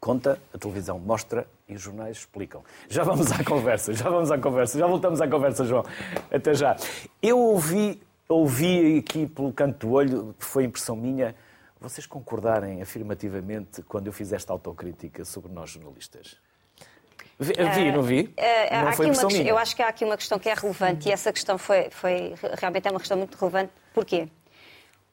[0.00, 2.62] conta, a televisão mostra e os jornais explicam.
[2.88, 5.84] Já vamos à conversa, já vamos à conversa, já voltamos à conversa, João.
[6.30, 6.76] Até já.
[7.22, 11.34] Eu ouvi, ouvi aqui pelo canto do olho, foi impressão minha,
[11.80, 16.36] vocês concordarem afirmativamente quando eu fiz esta autocrítica sobre nós jornalistas?
[17.38, 18.32] Vi, não vi?
[18.38, 19.48] Uh, não foi uma, minha.
[19.48, 22.34] Eu acho que há aqui uma questão que é relevante e essa questão foi, foi
[22.58, 23.72] realmente é uma questão muito relevante.
[23.92, 24.28] Porquê?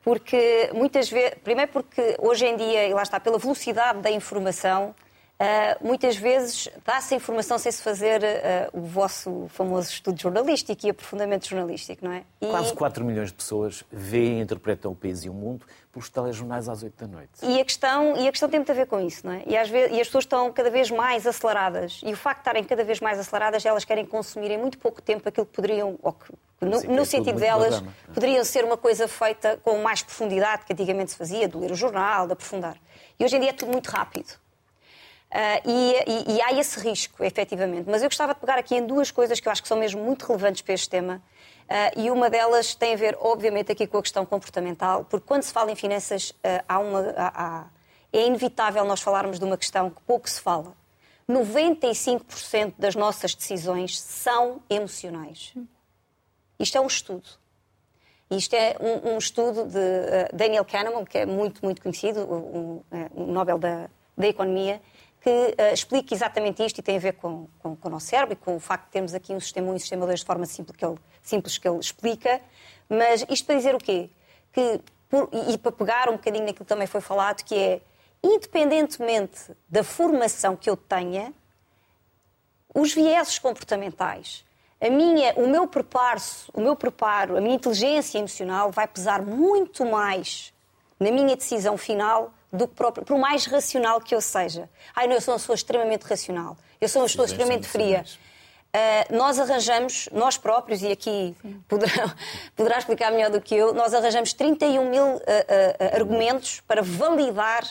[0.04, 4.96] Porque muitas vezes, primeiro porque hoje em dia, e lá está, pela velocidade da informação,
[5.42, 10.86] Uh, muitas vezes dá-se a informação sem se fazer uh, o vosso famoso estudo jornalístico
[10.86, 12.24] e aprofundamento jornalístico, não é?
[12.40, 12.46] E...
[12.46, 16.70] Quase 4 milhões de pessoas veem e interpretam o país e o mundo pelos telejornais
[16.70, 17.32] às 8 da noite.
[17.42, 19.42] E a questão, e a questão tem muito a ver com isso, não é?
[19.48, 22.02] E, às vezes, e as pessoas estão cada vez mais aceleradas.
[22.06, 25.02] E o facto de estarem cada vez mais aceleradas, elas querem consumir em muito pouco
[25.02, 27.96] tempo aquilo que poderiam, ou que, no, é no sentido delas, programa.
[28.14, 31.76] poderiam ser uma coisa feita com mais profundidade que antigamente se fazia, de ler o
[31.76, 32.78] jornal, de aprofundar.
[33.20, 34.41] E hoje em dia é tudo muito rápido.
[35.32, 37.90] Uh, e, e, e, há esse risco, efetivamente.
[37.90, 40.04] Mas eu gostava de pegar aqui em duas coisas que eu acho que são mesmo
[40.04, 41.22] muito relevantes para este tema.
[41.70, 45.44] Uh, e uma delas tem a ver, obviamente, aqui com a questão comportamental, porque quando
[45.44, 47.66] se fala em finanças, uh, há uma, há, há,
[48.12, 50.76] é inevitável nós falarmos de uma questão que pouco se fala.
[51.30, 55.54] 95% das nossas decisões são emocionais.
[56.60, 57.30] Isto é um estudo.
[58.30, 62.84] Isto é um, um estudo de Daniel Kahneman, que é muito, muito conhecido, um,
[63.16, 64.82] um Nobel da, da Economia,
[65.22, 68.34] que uh, explique exatamente isto e tem a ver com, com, com, o nosso cérebro
[68.34, 70.26] e com o facto de termos aqui um sistema 1 e um sistema 2 de
[70.26, 72.42] forma simples que, ele, simples que ele explica.
[72.90, 74.10] Mas isto para dizer o quê?
[74.52, 77.82] Que, por, e, e para pegar um bocadinho naquilo que também foi falado, que é,
[78.24, 81.32] independentemente da formação que eu tenha,
[82.74, 84.44] os vieses comportamentais,
[84.80, 86.20] a minha, o meu preparo,
[86.52, 90.52] o meu preparo, a minha inteligência emocional vai pesar muito mais
[91.00, 94.70] na minha decisão final do que próprio, por mais racional que eu seja.
[94.96, 98.04] Ai, não, eu sou uma pessoa extremamente racional, eu sou uma pessoa extremamente fria.
[98.74, 101.36] Uh, nós arranjamos, nós próprios, e aqui
[101.68, 102.16] poderá,
[102.56, 105.22] poderá, explicar melhor do que eu, nós arranjamos 31 mil uh, uh,
[105.94, 107.66] argumentos para validar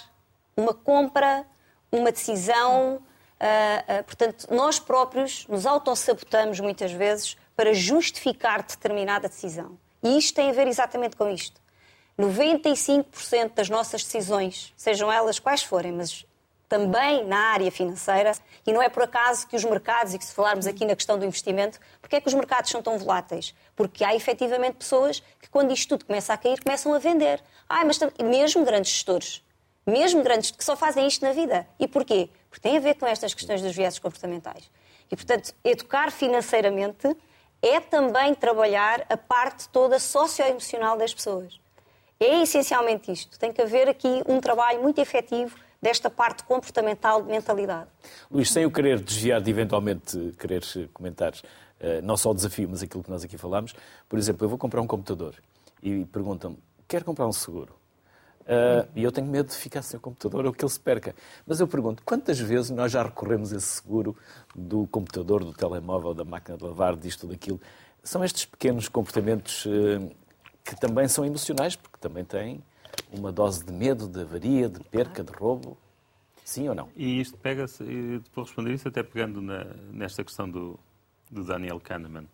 [0.54, 1.46] uma compra,
[1.90, 3.02] uma decisão.
[4.04, 9.78] portanto, nós próprios nos autossabotamos muitas vezes para justificar determinada decisão.
[10.02, 11.58] E isto tem a ver exatamente com isto.
[12.20, 16.24] 95% das nossas decisões, sejam elas quais forem, mas
[16.68, 18.32] também na área financeira,
[18.64, 21.18] e não é por acaso que os mercados, e que se falarmos aqui na questão
[21.18, 23.52] do investimento, porque é que os mercados são tão voláteis?
[23.74, 27.42] Porque há efetivamente pessoas que, quando isto tudo começa a cair, começam a vender.
[27.68, 29.42] Ah, mas mesmo grandes gestores,
[29.84, 31.66] mesmo grandes que só fazem isto na vida.
[31.78, 32.30] E porquê?
[32.48, 34.70] Porque tem a ver com estas questões dos viéses comportamentais.
[35.10, 37.16] E, portanto, educar financeiramente
[37.60, 41.60] é também trabalhar a parte toda socioemocional das pessoas.
[42.22, 43.38] É essencialmente isto.
[43.38, 47.88] Tem que haver aqui um trabalho muito efetivo desta parte comportamental de mentalidade.
[48.30, 52.82] Luís, sem o querer desviar de eventualmente querer comentar uh, não só o desafio, mas
[52.82, 53.74] aquilo que nós aqui falamos,
[54.06, 55.34] por exemplo, eu vou comprar um computador
[55.82, 57.74] e perguntam-me, quer comprar um seguro?
[58.40, 61.14] Uh, e eu tenho medo de ficar sem o computador ou que ele se perca.
[61.46, 64.14] Mas eu pergunto, quantas vezes nós já recorremos a esse seguro
[64.54, 67.60] do computador, do telemóvel, da máquina de lavar, disto, daquilo?
[68.02, 70.10] São estes pequenos comportamentos uh,
[70.70, 72.62] que também são emocionais, porque também têm
[73.12, 75.76] uma dose de medo, de avaria, de perca, de roubo.
[76.44, 76.88] Sim ou não?
[76.96, 80.78] E isto pega-se, para responder isso, até pegando na, nesta questão do,
[81.28, 82.26] do Daniel Kahneman.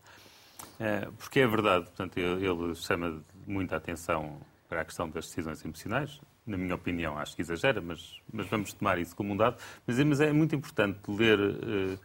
[0.79, 6.21] É, porque é verdade, portanto, ele, chama muita atenção para a questão das decisões emocionais.
[6.47, 9.57] Na minha opinião, acho que exagera, mas, mas vamos tomar isso como um dado.
[9.87, 11.99] Mas, mas é muito importante ler, uh,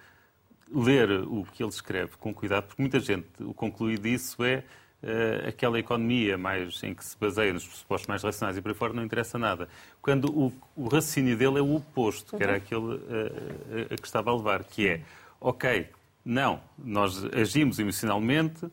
[0.82, 4.64] ler o que ele escreve com cuidado, porque muita gente o conclui disso é
[5.04, 8.76] uh, aquela economia mais em que se baseia nos pressupostos mais racionais e por aí
[8.76, 9.68] fora não interessa nada.
[10.02, 14.32] Quando o, o raciocínio dele é o oposto, que era aquele uh, a que estava
[14.32, 15.02] a levar, que é,
[15.40, 15.88] ok,
[16.24, 18.70] não, nós agimos emocionalmente,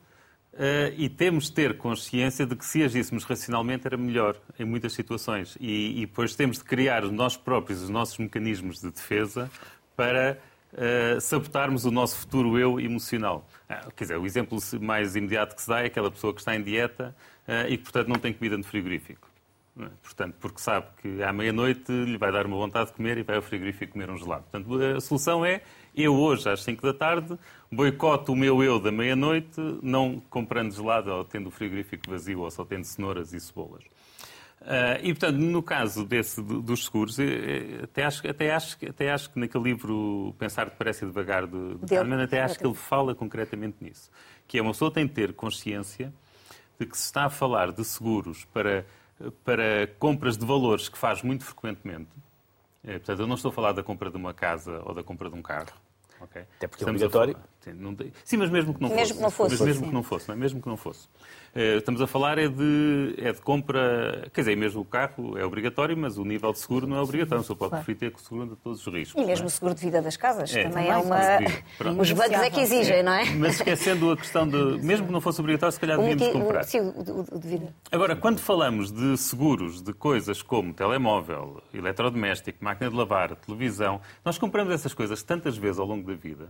[0.58, 4.92] Uh, e temos de ter consciência de que se agíssemos racionalmente era melhor em muitas
[4.92, 5.56] situações.
[5.60, 9.48] E, e depois temos de criar nós próprios os nossos mecanismos de defesa
[9.94, 10.36] para
[10.72, 13.48] uh, sabotarmos o nosso futuro eu emocional.
[13.68, 16.54] Uh, quer dizer, o exemplo mais imediato que se dá é aquela pessoa que está
[16.54, 17.14] em dieta
[17.46, 19.28] uh, e que, portanto, não tem comida no frigorífico.
[19.80, 19.88] É?
[20.02, 23.36] Portanto, porque sabe que à meia-noite lhe vai dar uma vontade de comer e vai
[23.36, 24.44] ao frigorífico comer um gelado.
[24.50, 25.62] Portanto, a solução é,
[25.94, 27.38] eu hoje, às 5 da tarde,
[27.70, 32.50] boicoto o meu eu da meia-noite, não comprando gelado ou tendo o frigorífico vazio ou
[32.50, 33.84] só tendo cenouras e cebolas.
[34.60, 37.16] Uh, e, portanto, no caso desse, dos seguros,
[37.82, 41.86] até acho, até, acho, até acho que naquele livro Pensar Depressa e Devagar, de, de
[41.86, 44.10] Kahneman, até acho que ele fala concretamente nisso.
[44.46, 46.12] Que é uma pessoa tem de ter consciência
[46.78, 48.84] de que se está a falar de seguros para,
[49.44, 52.10] para compras de valores que faz muito frequentemente.
[52.84, 55.30] É, portanto, eu não estou a falar da compra de uma casa ou da compra
[55.30, 55.72] de um carro.
[56.20, 56.42] Okay?
[56.56, 57.36] Até porque é Estamos é obrigatório.
[57.76, 58.12] Não tem...
[58.24, 59.14] Sim, mas mesmo que não mesmo fosse.
[59.16, 59.50] Que não fosse.
[59.50, 60.38] Mas mesmo que não fosse, não é?
[60.38, 61.06] Mesmo que não fosse.
[61.54, 65.44] Uh, estamos a falar é de, é de compra, quer dizer, mesmo o carro é
[65.44, 67.42] obrigatório, mas o nível de seguro não é obrigatório.
[67.44, 69.20] Só pode preferir ter seguro de todos os riscos.
[69.22, 69.46] E mesmo é?
[69.48, 70.96] o seguro de vida das casas, É, também também, é
[71.88, 72.00] uma...
[72.02, 73.24] Os bancos é que exigem, não é?
[73.34, 76.60] Mas esquecendo a questão de, mesmo que não fosse obrigatório, se calhar O devíamos comprar.
[76.62, 77.74] o- Sim, o, o- o de vida.
[77.90, 84.38] Agora, quando falamos de seguros de coisas como telemóvel, eletrodoméstico, máquina de lavar, televisão, nós
[84.38, 86.48] compramos essas coisas tantas vezes ao longo da vida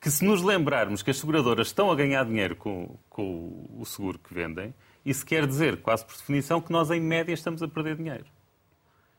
[0.00, 4.18] que se nos lembrarmos que as seguradoras estão a ganhar dinheiro com, com o seguro
[4.18, 4.74] que vendem,
[5.04, 8.26] isso quer dizer, quase por definição, que nós, em média, estamos a perder dinheiro.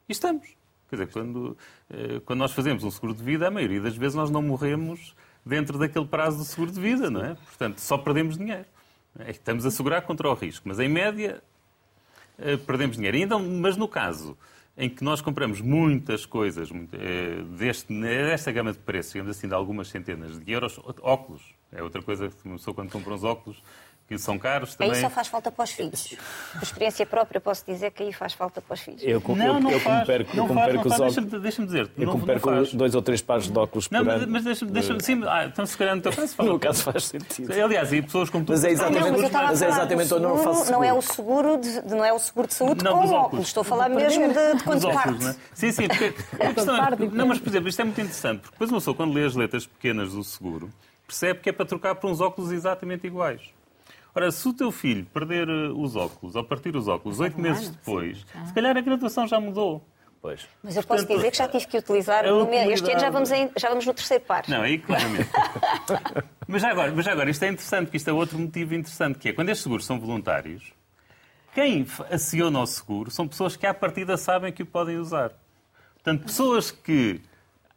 [0.08, 0.48] E estamos.
[0.90, 1.58] Quer dizer, quando,
[1.90, 5.16] eh, quando nós fazemos um seguro de vida, a maioria das vezes nós não morremos
[5.46, 7.36] dentro daquele prazo do seguro de vida, não é?
[7.36, 8.66] Portanto, só perdemos dinheiro.
[9.20, 11.42] É Estamos a segurar contra o risco, mas em média
[12.38, 13.18] eh, perdemos dinheiro.
[13.18, 14.38] Então, mas no caso
[14.78, 19.54] em que nós compramos muitas coisas eh, deste, desta gama de preços, digamos assim, de
[19.54, 23.62] algumas centenas de euros, óculos, é outra coisa que pessoa quando compra uns óculos
[24.08, 24.94] que são caros também.
[24.94, 26.16] Aí só faz falta para os filhos.
[26.54, 29.02] Por experiência própria, posso dizer que aí faz falta para os filhos.
[29.04, 31.18] Eu, eu, Não, não eu como faz, perco, não eu faz, perco não faz.
[31.18, 31.42] óculos.
[31.42, 34.06] Deixa-me deixa dizer, Eu não, como não dois ou três pares de óculos Não, por
[34.14, 34.32] mas, ano.
[34.32, 36.50] mas deixa-me, deixa sim, ah, então se calhar no teu caso faz.
[36.50, 37.52] No caso faz sentido.
[37.52, 38.54] Aliás, e pessoas como tu.
[38.54, 41.02] Mas é exatamente- Não, mas mas é exatamente onde não seguro, faço Não é o
[41.02, 43.14] seguro de, de- não é o seguro de saúde Não, com óculos.
[43.26, 43.48] óculos.
[43.48, 45.22] Estou a falar mesmo de, de óculos, parte.
[45.24, 45.36] não é?
[45.54, 48.54] Sim, sim, porque a questão é- não, mas por exemplo, isto é muito interessante, porque
[48.54, 50.70] depois uma pessoa, quando lê as letras pequenas do seguro,
[51.06, 53.42] percebe que é para trocar por uns óculos exatamente iguais.
[54.18, 57.70] Ora, se o teu filho perder eh, os óculos, ou partir os óculos, oito meses
[57.70, 59.88] depois, se calhar a graduação já mudou.
[60.20, 60.48] Pois.
[60.64, 62.24] Mas eu posso Portanto, dizer que já tive que utilizar.
[62.24, 64.44] meu- Este ano já vamos, em- já vamos no terceiro par.
[64.48, 65.30] Não, aí claramente.
[66.48, 69.20] mas, já agora, mas já agora, isto é interessante, porque isto é outro motivo interessante,
[69.20, 70.74] que é quando estes seguros são voluntários,
[71.54, 75.32] quem aciona o seguro são pessoas que à partida sabem que o podem usar.
[75.94, 77.22] Portanto, pessoas que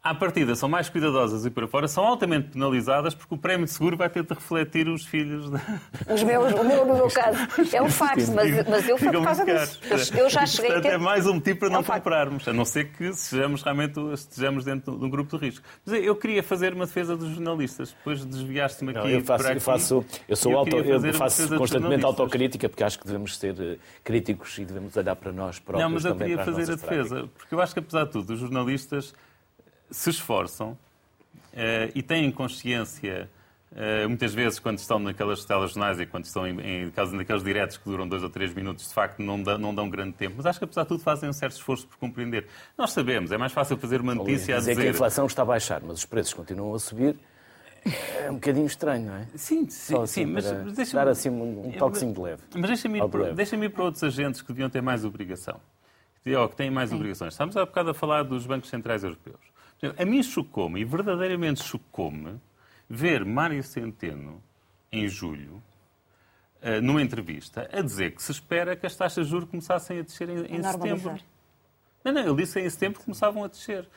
[0.02, 3.72] à partida são mais cuidadosas e para fora são altamente penalizadas porque o prémio de
[3.72, 5.50] seguro vai ter de refletir os filhos.
[5.50, 5.60] Da...
[6.14, 7.38] Os meus, o meu, no meu caso.
[7.72, 9.78] É um facto, mas, mas eu Ficam por causa disso.
[10.14, 10.96] Eu, eu já cheguei a Portanto, ter.
[10.96, 12.02] é mais um motivo para É não um facto.
[12.02, 15.66] comprarmos, a não ser que estejamos realmente estejamos dentro de um grupo de risco.
[15.84, 19.52] Mas eu queria fazer uma defesa dos jornalistas, depois desviaste-me aqui Não, eu faço, para
[19.52, 19.64] eu aqui.
[19.64, 23.76] faço, eu sou E auto, eu faço constantemente autocrítica porque acho que devemos ser eh,
[24.02, 27.30] críticos e devemos olhar para nós próprios Não, mas eu queria fazer a defesa, práticas.
[27.36, 29.14] porque eu acho que apesar de tudo, os jornalistas
[29.90, 30.76] se esforçam
[31.52, 33.28] eh, e têm consciência,
[33.74, 37.76] eh, muitas vezes quando estão naquelas telejornais e quando estão em, em, caso- naqueles diretos
[37.76, 40.46] que duram dois ou três minutos, de facto não dão, não dão grande tempo, mas
[40.46, 42.46] acho que apesar de tudo fazem um certo esforço por compreender.
[42.78, 45.44] Nós sabemos, é mais fácil fazer uma notícia a dizer que a inflação está a
[45.44, 47.16] baixar, mas os preços continuam a subir,
[48.22, 49.26] é um bocadinho estranho, não é?
[49.34, 52.42] Sim, sim, Só sim, assim mas, deixa-me- dar assim um, um toquezinho de leve.
[52.54, 55.58] Mas deixa-me ir, para- deixa-me ir para outros agentes que deviam ter mais obrigação.
[56.22, 57.32] Que, ó, que têm mais obrigações.
[57.32, 59.40] Estamos há bocado a falar dos bancos centrais europeus.
[59.98, 62.40] A mim chocou-me, e verdadeiramente chocou-me,
[62.88, 64.42] ver Mário Centeno,
[64.92, 65.62] em julho,
[66.60, 70.02] eh, numa entrevista, a dizer que se espera que as taxas de juros começassem a
[70.02, 71.18] descer em, em setembro.
[72.04, 73.88] Não, não, ele disse que em setembro começavam a descer.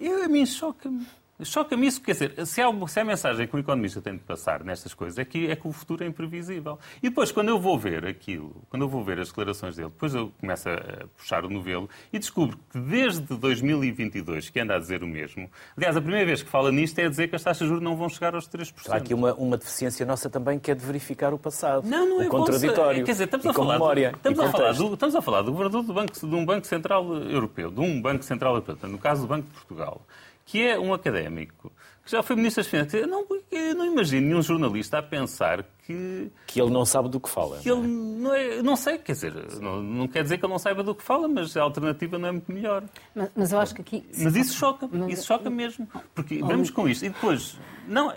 [0.00, 1.06] Eu, a mim choca-me.
[1.44, 4.20] Choca-me isso, quer dizer, se há, se há a mensagem que o economista tem de
[4.20, 6.78] passar nestas coisas é que, é que o futuro é imprevisível.
[7.00, 10.14] E depois, quando eu vou ver aquilo, quando eu vou ver as declarações dele, depois
[10.14, 15.04] eu começo a puxar o novelo e descubro que desde 2022 que anda a dizer
[15.04, 17.66] o mesmo, aliás, a primeira vez que fala nisto é a dizer que as taxas
[17.66, 18.72] de juros não vão chegar aos 3%.
[18.88, 21.88] Há aqui uma, uma deficiência nossa também que é de verificar o passado.
[21.88, 23.04] Não, não o é contraditório.
[23.04, 24.12] Quer dizer, estamos a falar, memória.
[24.16, 26.66] estamos, e a falar do, estamos a falar do governador do banco, de um Banco
[26.66, 30.02] Central Europeu, de um Banco Central Europeu, portanto, no caso do Banco de Portugal,
[30.48, 31.70] que é um académico,
[32.02, 32.94] que já foi Ministro das Finanças.
[32.94, 37.20] Eu não, eu não imagino nenhum jornalista a pensar que, Que ele não sabe do
[37.20, 37.58] que fala.
[37.58, 38.62] que ele não é.
[38.62, 41.28] Não sei, quer dizer, não, não quer dizer que ele não saiba do que fala,
[41.28, 42.82] mas a alternativa não é muito melhor.
[43.14, 44.06] Mas, mas eu acho que aqui.
[44.16, 45.86] Mas isso choca, isso choca mesmo.
[46.14, 47.04] Porque vamos com isto.
[47.04, 48.10] E depois, não,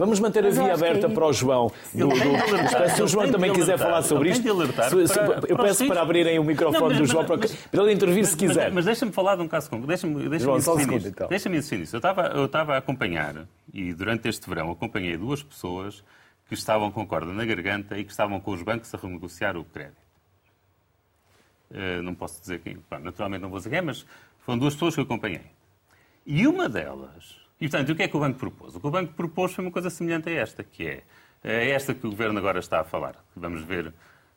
[0.00, 1.70] Vamos manter a via aberta aí- para o João.
[1.92, 5.06] Do, do- alertar, se o João também quiser falar sobre isto, tem de alertar se-
[5.06, 7.92] se- para- eu peço para abrirem o microfone Não, mas- do João mas- para, ele
[7.92, 8.64] intervir se quiser.
[8.64, 9.88] Mas, mas deixa-me falar de um caso concreto.
[9.88, 11.28] Deixa-me deixa João, só um insistir então.
[11.28, 11.94] Deixa-me insistir nisso.
[11.96, 16.02] Eu estava, eu estava a acompanhar, e durante este verão acompanhei duas pessoas
[16.48, 19.64] que estavam com corda na garganta e que estavam com os bancos a renegociar o
[19.64, 20.00] crédito.
[21.72, 24.04] Eh, não posso dizer quem, bom, naturalmente não vou dizer quem, mas
[24.40, 25.42] foram duas pessoas que eu acompanhei.
[26.26, 28.74] E uma delas, e portanto, o que é que o banco propôs?
[28.74, 31.02] O que o banco propôs foi uma coisa semelhante a esta, que é,
[31.44, 33.16] é esta que o governo agora está a falar.
[33.36, 33.92] Vamos ver,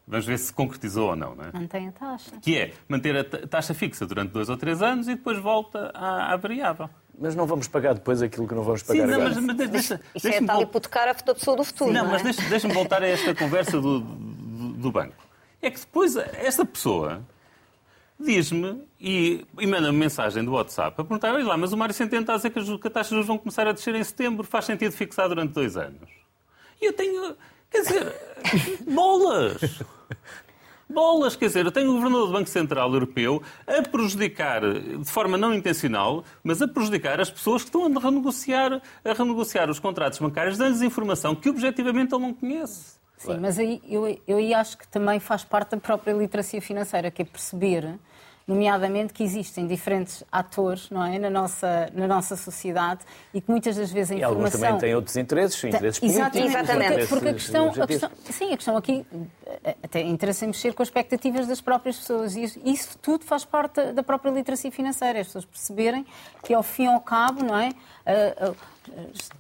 [0.07, 1.51] vamos ver se concretizou ou não, não é?
[1.53, 2.31] Mantém a taxa.
[2.41, 5.91] que é manter a ta- taxa fixa durante dois ou três anos e depois volta
[5.93, 6.89] à, à variável.
[7.17, 9.35] Mas não vamos pagar depois aquilo que não vamos Sim, pagar não, agora.
[9.41, 11.91] mas, mas deixa, Isso é deixa-me tal hipotecar a pessoa do futuro.
[11.93, 12.23] Não, Não, mas é?
[12.25, 15.23] deixa- deixa-me voltar a esta conversa do, do, do banco.
[15.61, 17.21] É que depois esta pessoa
[18.19, 22.33] diz-me e, e manda-me mensagem do WhatsApp a perguntar: lá, mas o Mário Centeno está
[22.33, 25.53] a dizer que as, taxas vão começar a descer em setembro, faz sentido fixar durante
[25.53, 26.09] dois anos.
[26.81, 27.35] E eu tenho.
[27.69, 28.15] Quer dizer,
[28.87, 29.81] bolas!
[30.89, 35.37] Bolas, quer dizer, eu tenho o Governador do Banco Central Europeu a prejudicar, de forma
[35.37, 40.19] não intencional, mas a prejudicar as pessoas que estão a renegociar, a renegociar os contratos
[40.19, 43.02] bancários, dando-lhes informação que objetivamente ele não conhece.
[43.17, 47.09] Sim, mas aí eu, eu aí acho que também faz parte da própria literacia financeira,
[47.09, 47.97] que é perceber
[48.45, 53.01] nomeadamente que existem diferentes atores não é, na, nossa, na nossa sociedade
[53.33, 54.41] e que muitas das vezes a informação...
[54.41, 56.35] E alguns também têm outros interesses, interesses políticos.
[56.35, 57.07] Exatamente.
[57.07, 59.05] Porque, a questão, a questão, sim, a questão aqui
[59.45, 63.23] eh, até interessa em mexer com as expectativas das próprias pessoas e isso, isso tudo
[63.23, 66.05] faz parte da própria literacia financeira, as pessoas perceberem
[66.43, 68.55] que ao fim e ao cabo, não é, uh, uh,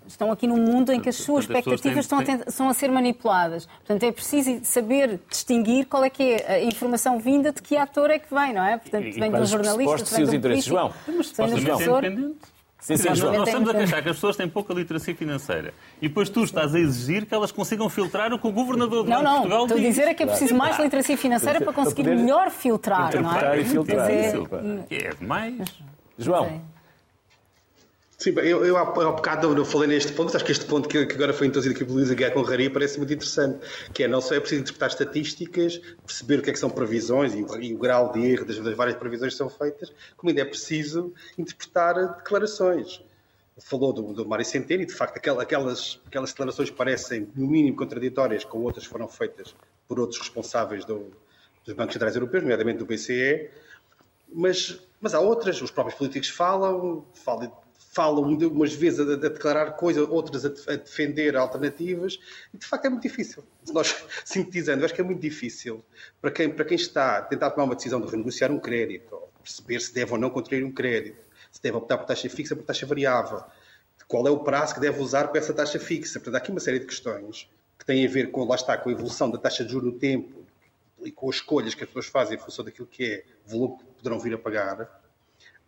[0.07, 3.65] estão aqui num mundo em que as suas expectativas estão a, estão a ser manipuladas.
[3.65, 8.09] Portanto, é preciso saber distinguir qual é que é a informação vinda de que ator
[8.09, 8.77] é que vem, não é?
[8.77, 10.93] Portanto, e, vem de um jornalista, vem de um político, João.
[11.07, 12.53] Mas é independente.
[12.83, 13.37] Sim, sim, nós, João.
[13.37, 15.73] nós estamos a queixar que as pessoas têm pouca literacia financeira.
[16.01, 19.09] E depois tu estás a exigir que elas consigam filtrar o que o governador do
[19.09, 19.85] não, não, de Portugal Estou diz.
[19.85, 23.61] a dizer é que é preciso mais literacia financeira para conseguir melhor filtrar, não é?
[23.61, 24.07] e filtrar.
[24.07, 24.37] Dizer,
[24.89, 25.55] É demais.
[26.17, 26.61] João,
[28.23, 31.05] Sim, eu, eu há, há bocado eu falei neste ponto, acho que este ponto que,
[31.05, 33.59] que agora foi introduzido aqui pelo Luís Aguiar com Raria parece muito interessante,
[33.93, 37.33] que é não só é preciso interpretar estatísticas, perceber o que é que são previsões
[37.33, 40.39] e, e o grau de erro das, das, várias previsões que são feitas, como ainda
[40.39, 43.03] é preciso interpretar declarações.
[43.59, 48.45] Falou do, do Mário Centeno e, de facto, aquelas, aquelas declarações parecem, no mínimo, contraditórias
[48.45, 49.53] com outras que foram feitas
[49.85, 51.11] por outros responsáveis do,
[51.65, 53.49] dos bancos centrais europeus, nomeadamente do BCE,
[54.33, 57.51] mas, mas há outras, os próprios políticos falam, falam
[57.93, 62.19] falam umas vezes a, a declarar coisas, outras a, a, defender alternativas,
[62.53, 63.43] e de facto é muito difícil.
[63.71, 65.83] Nós, sintetizando, acho que é muito difícil
[66.19, 69.29] para quem, para quem está a tentar tomar uma decisão de renegociar um crédito, ou
[69.41, 71.21] perceber se deve ou não contrair um crédito,
[71.51, 73.43] se deve optar por taxa fixa ou por taxa variável,
[74.07, 76.19] qual é o prazo que deve usar para essa taxa fixa.
[76.19, 78.89] Portanto, há aqui uma série de questões que têm a ver com, lá está, com
[78.89, 80.43] a evolução da taxa de juros no tempo
[81.03, 83.77] e com as escolhas que as pessoas fazem em função daquilo que é o volume
[83.77, 85.02] que poderão vir a pagar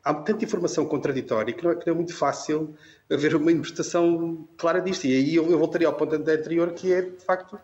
[0.06, 2.76] há tanta informação contraditória que não é, que não é muito fácil
[3.12, 5.06] haver uma interpretação clara disto.
[5.06, 7.60] E aí eu, eu voltaria ao ponto anterior, que é, de facto,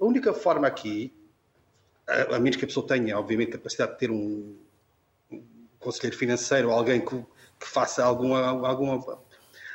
[0.00, 1.12] a única forma aqui,
[2.08, 4.56] a, a menos que a pessoa tenha, obviamente, capacidade de ter um,
[5.30, 5.42] um
[5.78, 7.16] conselheiro financeiro ou alguém que,
[7.60, 9.18] que faça alguma, alguma,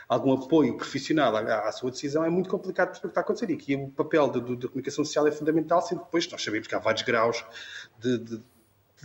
[0.08, 3.24] algum apoio profissional à, à, sua decisão, é muito complicado perceber o que está a
[3.24, 3.52] acontecer.
[3.52, 6.80] E aqui o papel da comunicação social é fundamental, sendo depois nós sabemos que há
[6.80, 7.46] vários graus
[8.00, 8.42] de, de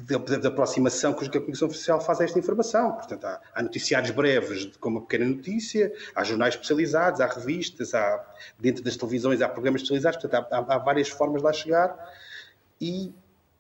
[0.03, 2.93] da, aproximação que a Comissão Oficial faz a esta informação.
[2.93, 8.25] Portanto, há, há, noticiários breves com uma pequena notícia, há jornais especializados, há revistas, há,
[8.59, 12.13] dentro das televisões há programas especializados, portanto, há, há, várias formas de lá chegar
[12.81, 13.13] e,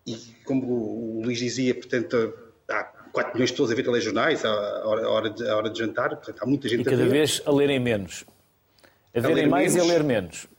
[0.07, 2.35] e, como o Luís dizia, portanto,
[2.69, 4.51] há 4 milhões de pessoas a ver telejornais à
[4.87, 7.07] hora, à hora, de, à hora de jantar, portanto, há muita gente e cada a
[7.07, 7.11] ver.
[7.13, 8.25] vez a lerem menos.
[9.15, 9.89] A, a verem mais menos.
[9.89, 10.54] e a ler menos.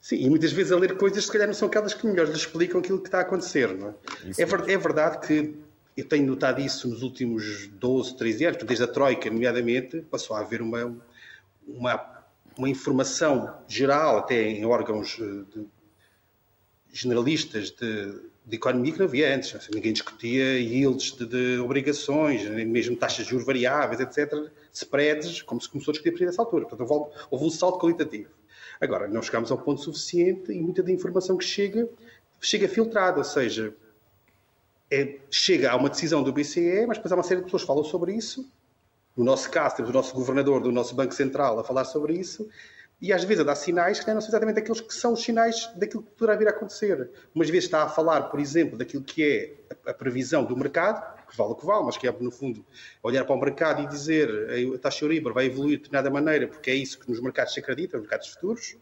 [0.00, 2.36] Sim, e muitas vezes a ler coisas se calhar não são aquelas que melhor lhes
[2.36, 3.76] explicam aquilo que está a acontecer.
[3.76, 3.94] Não é?
[4.38, 5.54] É, ver, é, verdade que
[5.96, 10.40] eu tenho notado isso nos últimos 12, 13 anos, desde a Troika, nomeadamente, passou a
[10.40, 10.96] haver uma,
[11.68, 12.24] uma,
[12.56, 15.66] uma informação geral, até em órgãos de,
[16.90, 18.12] generalistas de,
[18.46, 19.68] de, economia que não havia antes.
[19.72, 25.68] Ninguém discutia yields de, de, obrigações, mesmo taxas de juros variáveis, etc., spreads, como se
[25.68, 26.64] começou a discutir a partir dessa altura.
[26.64, 28.39] Portanto, houve, houve um salto qualitativo.
[28.80, 31.88] Agora, não chegamos ao ponto suficiente e muita da informação que chega,
[32.40, 33.74] chega filtrada, ou seja,
[34.90, 37.66] é, chega a uma decisão do BCE, mas depois há uma série de pessoas que
[37.66, 38.50] falam sobre isso.
[39.16, 42.48] No nosso caso, temos o nosso governador do nosso Banco Central a falar sobre isso,
[43.00, 45.70] e às vezes a dar sinais que não são exatamente aqueles que são os sinais
[45.76, 47.10] daquilo que poderá vir a acontecer.
[47.34, 51.36] Umas vezes está a falar, por exemplo, daquilo que é a previsão do mercado, que
[51.36, 52.64] vale o que vale, mas que é, no fundo,
[53.02, 54.28] olhar para o mercado e dizer
[54.74, 57.60] a taxa Euribor vai evoluir de determinada maneira, porque é isso que nos mercados se
[57.60, 58.76] acredita, nos mercados futuros,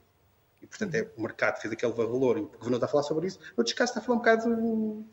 [0.61, 3.29] e portanto é, o mercado fez aquele valor e o governo está a falar sobre
[3.29, 3.39] isso.
[3.57, 5.05] Noutros casos está a falar um bocado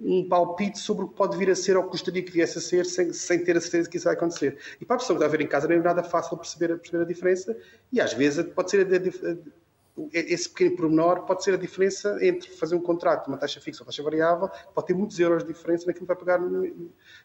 [0.00, 2.60] um, palpite sobre o que pode vir a ser ou que gostaria que viesse a
[2.60, 4.58] ser, sem, sem ter a certeza que isso vai acontecer.
[4.80, 6.76] E para a pessoa que está a ver em casa não é nada fácil perceber,
[6.78, 7.56] perceber a diferença,
[7.92, 8.86] e às vezes pode ser
[10.12, 13.86] esse pequeno pormenor pode ser a diferença entre fazer um contrato uma taxa fixa ou
[13.86, 16.40] taxa variável, pode ter muitos euros de diferença naquilo que vai pagar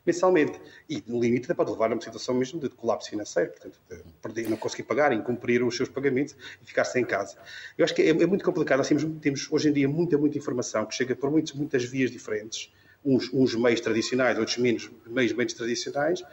[0.05, 0.59] mensalmente.
[0.89, 3.80] E, no limite, pode levar a uma situação mesmo de colapso financeiro, portanto,
[4.21, 7.38] perder, não conseguir pagar, incumprir os seus pagamentos e ficar sem casa.
[7.78, 8.80] Eu acho que é, é muito complicado.
[8.80, 12.11] Nós temos, temos, hoje em dia muita, muita informação que chega por muitas, muitas vias
[12.11, 12.71] diferentes,
[13.03, 16.23] uns, uns meios tradicionais, outros menos, meios menos tradicionais,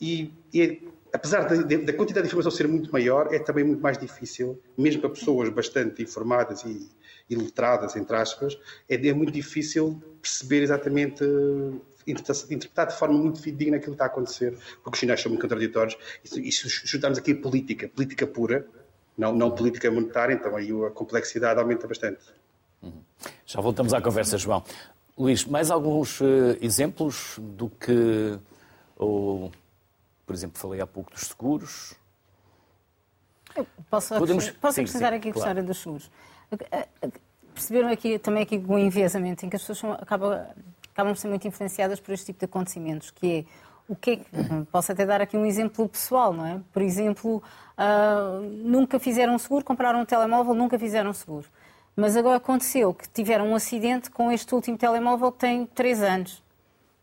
[0.00, 0.78] e, e é
[1.12, 5.10] apesar da, quantidade de informação ser muito maior, é também muito mais difícil, mesmo para
[5.10, 6.88] pessoas bastante informadas e,
[7.28, 8.58] e letradas, entre aspas,
[8.88, 11.22] é, é, muito difícil perceber exatamente,
[12.06, 15.42] interpretar de forma muito fidedigna aquilo que está a acontecer, porque os sinais são muito
[15.42, 15.96] contraditórios.
[16.24, 18.66] E, se juntarmos aqui política, política pura,
[19.16, 22.20] não, não política monetária, então aí a complexidade aumenta bastante.
[23.44, 24.64] Já voltamos à conversa, João.
[25.16, 28.38] Luís, mais alguns uh, exemplos do que,
[28.96, 29.52] ou,
[30.26, 31.94] por exemplo, falei há pouco dos seguros.
[33.56, 34.50] Eu posso, Podemos...
[34.50, 35.48] posso sim, acrescentar sim, aqui a claro.
[35.48, 36.10] história dos seguros.
[37.54, 40.32] Perceberam aqui também aqui o enviesamento, em que as pessoas são, acabam,
[40.92, 43.44] acabam por ser muito influenciadas por este tipo de acontecimentos, que é
[43.88, 44.24] o que é que,
[44.70, 46.60] posso até dar aqui um exemplo pessoal, não é?
[46.72, 47.42] Por exemplo,
[47.76, 51.46] uh, nunca fizeram seguro, compraram um telemóvel, nunca fizeram seguro.
[51.94, 56.42] Mas agora aconteceu que tiveram um acidente com este último telemóvel que tem 3 anos,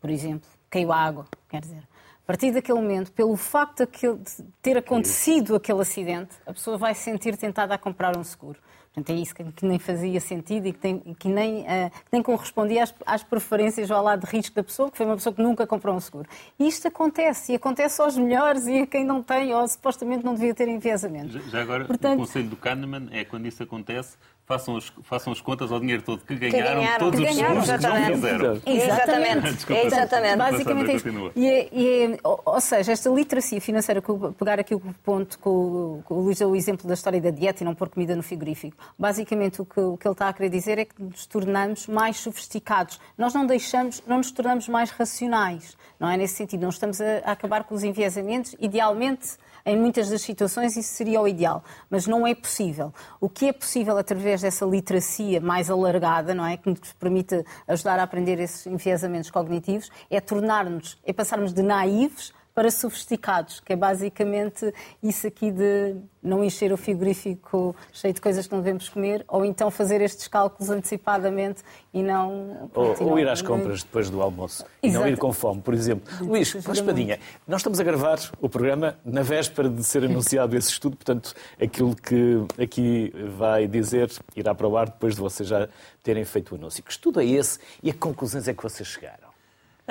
[0.00, 0.48] por exemplo.
[0.68, 1.89] Caiu água, quer dizer.
[2.30, 7.02] A partir daquele momento, pelo facto de ter acontecido aquele acidente, a pessoa vai se
[7.02, 8.56] sentir tentada a comprar um seguro.
[8.94, 12.22] Portanto, é isso que, nem fazia sentido e que, tem, que, nem, uh, que nem
[12.22, 15.34] correspondia às, às, preferências ou ao lado de risco da pessoa, que foi uma pessoa
[15.34, 16.28] que nunca comprou um seguro.
[16.56, 20.34] E isto acontece, e acontece aos melhores e a quem não tem, ou supostamente não
[20.34, 21.32] devia ter enviesamento.
[21.32, 22.14] Já, já agora, Portanto...
[22.14, 24.16] o conselho do Kahneman é quando isso acontece,
[24.50, 27.36] façam as, façam as contas ao dinheiro todo que ganharam, que ganharam todos que os
[27.36, 28.62] ganharam, que não fizeram.
[28.66, 29.52] Exatamente.
[29.54, 30.36] Desculpa, exatamente.
[30.36, 31.32] Basicamente isso.
[31.36, 34.02] E, é, e é, ou seja, esta literacia financeira,
[34.36, 37.64] pegar aqui o ponto com, com o Luís o exemplo da história da dieta e
[37.64, 40.78] não pôr comida no frigorífico, basicamente o que, o que ele está a querer dizer
[40.78, 42.98] é que nos tornamos mais sofisticados.
[43.16, 45.76] Nós não deixamos, não nos tornamos mais racionais.
[46.00, 46.62] Não é nesse sentido.
[46.62, 48.56] Não estamos a, a acabar com os enviesamentos.
[48.58, 49.36] Idealmente,
[49.70, 52.92] em muitas das situações isso seria o ideal, mas não é possível.
[53.20, 57.98] O que é possível através dessa literacia mais alargada, não é, que nos permite ajudar
[57.98, 63.76] a aprender esses enviesamentos cognitivos, é tornar-nos, é passarmos de naivos para sofisticados, que é
[63.76, 64.70] basicamente
[65.02, 69.46] isso aqui de não encher o frigorífico cheio de coisas que não devemos comer, ou
[69.46, 71.62] então fazer estes cálculos antecipadamente
[71.94, 72.68] e não.
[72.74, 74.76] Ou, ou ir às compras depois do almoço Exato.
[74.82, 76.12] e não ir com fome, por exemplo.
[76.20, 80.98] Luís, Raspadinha, nós estamos a gravar o programa na véspera de ser anunciado esse estudo,
[80.98, 85.66] portanto, aquilo que aqui vai dizer irá para o ar depois de vocês já
[86.02, 86.84] terem feito o anúncio.
[86.84, 89.29] Que estudo é esse e a que conclusões é que vocês chegaram?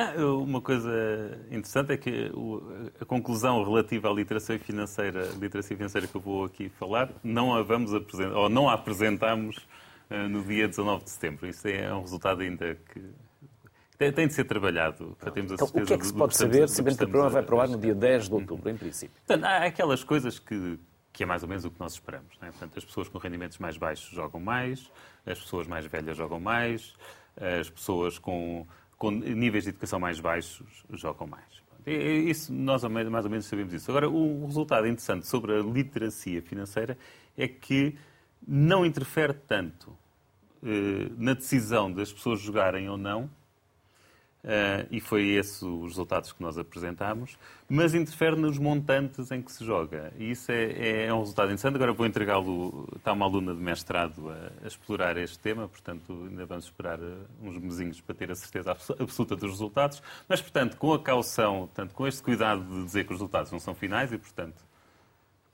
[0.01, 0.89] Ah, uma coisa
[1.47, 2.31] interessante é que
[3.01, 7.61] a conclusão relativa à literacia financeira, literacia financeira que eu vou aqui falar, não a
[7.61, 9.57] vamos apresentar, ou não a apresentamos
[10.09, 11.47] ah, no dia 19 de setembro.
[11.47, 13.01] Isso é um resultado ainda que
[13.97, 16.37] tem de ser trabalhado para termos a então, certeza o que é que se pode
[16.37, 18.77] saber, sabendo que o programa vai para o ar no dia 10 de outubro, em
[18.77, 19.13] princípio?
[19.27, 20.79] Portanto, há aquelas coisas que,
[21.11, 22.37] que é mais ou menos o que nós esperamos.
[22.39, 22.51] Não é?
[22.51, 24.89] Portanto, as pessoas com rendimentos mais baixos jogam mais,
[25.25, 26.93] as pessoas mais velhas jogam mais,
[27.35, 28.65] as pessoas com
[28.99, 31.45] com níveis de educação mais baixos jogam mais.
[31.87, 33.89] Isso, nós mais ou menos sabemos isso.
[33.89, 36.97] Agora, o resultado interessante sobre a literacia financeira
[37.37, 37.97] é que
[38.45, 39.97] não interfere tanto
[40.61, 43.29] eh, na decisão das pessoas jogarem ou não
[44.41, 47.37] Uh, e foi esse os resultados que nós apresentámos,
[47.67, 50.13] mas interfere nos montantes em que se joga.
[50.17, 51.75] E isso é, é, é um resultado interessante.
[51.75, 56.45] Agora vou entregá-lo, está uma aluna de mestrado a, a, explorar este tema, portanto ainda
[56.45, 60.93] vamos esperar uh, uns mesinhos para ter a certeza absoluta dos resultados, mas portanto com
[60.93, 64.17] a caução, portanto, com este cuidado de dizer que os resultados não são finais e
[64.17, 64.68] portanto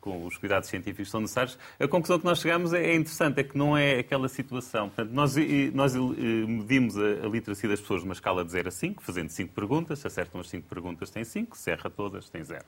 [0.06, 3.44] com os cuidados científicos são necessários, a conclusão que nós chegamos é, é interessante, é
[3.44, 4.88] que não é aquela situação.
[4.88, 5.36] Portanto, nós,
[5.74, 9.52] nós medimos a, a literacia das pessoas numa escala de 0 a 5, fazendo 5
[9.54, 12.64] perguntas, se acertam as 5 perguntas tem 5, se erra todas tem 0.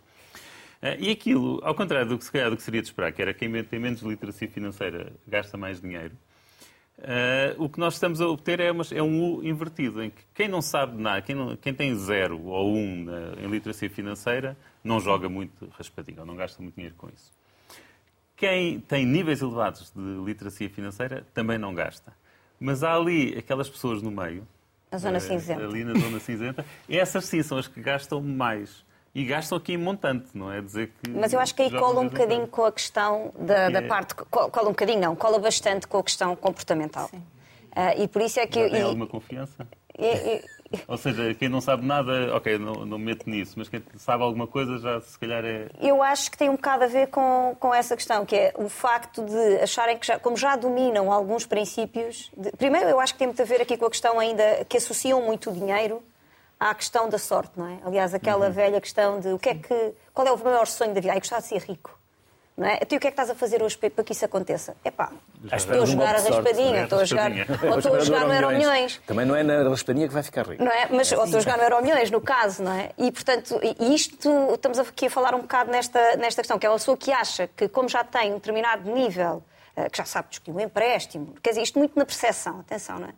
[0.81, 3.21] Eh, e aquilo, ao contrário do que, se calhar, do que seria de esperar, que
[3.21, 6.15] era quem tem menos literacia financeira gasta mais dinheiro,
[6.97, 10.23] Uh, o que nós estamos a obter é, uma, é, um U invertido, em que
[10.33, 14.57] quem não sabe nada, quem, não, quem tem zero ou um na, em literacia financeira,
[14.87, 17.31] não joga muito raspadinho, ou não gasta muito dinheiro com isso.
[18.35, 22.13] Quem tem níveis elevados de literacia financeira também não gasta.
[22.59, 24.47] Mas há ali aquelas pessoas no meio.
[24.91, 25.63] A zona uh, cinzenta.
[25.63, 26.65] Ali na zona cinzenta.
[26.87, 28.85] essas sim são as que gastam mais.
[29.13, 31.09] E gastam aqui em montante, não é dizer que.
[31.09, 33.87] Mas eu acho que aí cola um bocadinho com a questão da, da é...
[33.87, 34.13] parte.
[34.13, 37.07] Cola um bocadinho, não, cola bastante com a questão comportamental.
[37.07, 37.17] Sim.
[37.17, 38.63] Uh, e por isso é que.
[38.63, 38.83] Já tem e...
[38.83, 39.67] alguma confiança?
[39.97, 40.45] E, e...
[40.87, 44.47] Ou seja, quem não sabe nada, ok, não, não mete nisso, mas quem sabe alguma
[44.47, 45.69] coisa já se calhar é.
[45.81, 48.69] Eu acho que tem um bocado a ver com, com essa questão, que é o
[48.69, 52.31] facto de acharem que, já, como já dominam alguns princípios.
[52.35, 52.51] De...
[52.51, 55.21] Primeiro, eu acho que tem muito a ver aqui com a questão ainda que associam
[55.21, 56.01] muito o dinheiro
[56.59, 57.79] à questão da sorte, não é?
[57.85, 58.51] Aliás, aquela uhum.
[58.51, 61.13] velha questão de o que é que, qual é o maior sonho da vida?
[61.13, 61.96] Ai, gostar de ser rico.
[62.57, 62.79] Não é?
[62.81, 64.75] Então, o que é que estás a fazer hoje para que isso aconteça?
[64.83, 65.11] É pá,
[65.53, 67.31] estou a jogar a raspadinha, estou a jogar,
[67.71, 68.99] ou estou a jogar no Euro Milhões.
[69.05, 70.63] Também não é na raspadinha que vai ficar rico.
[70.63, 70.87] Não é?
[70.89, 72.89] Mas, ou estou a jogar no Euro Milhões, no caso, não é?
[72.97, 76.77] E, portanto, isto, estamos aqui a falar um bocado nesta, nesta questão, que é uma
[76.77, 79.43] pessoa que acha que, como já tem um determinado nível,
[79.75, 83.09] eh, que já sabe discutir um empréstimo, quer dizer, isto muito na percepção, atenção, não
[83.09, 83.13] é?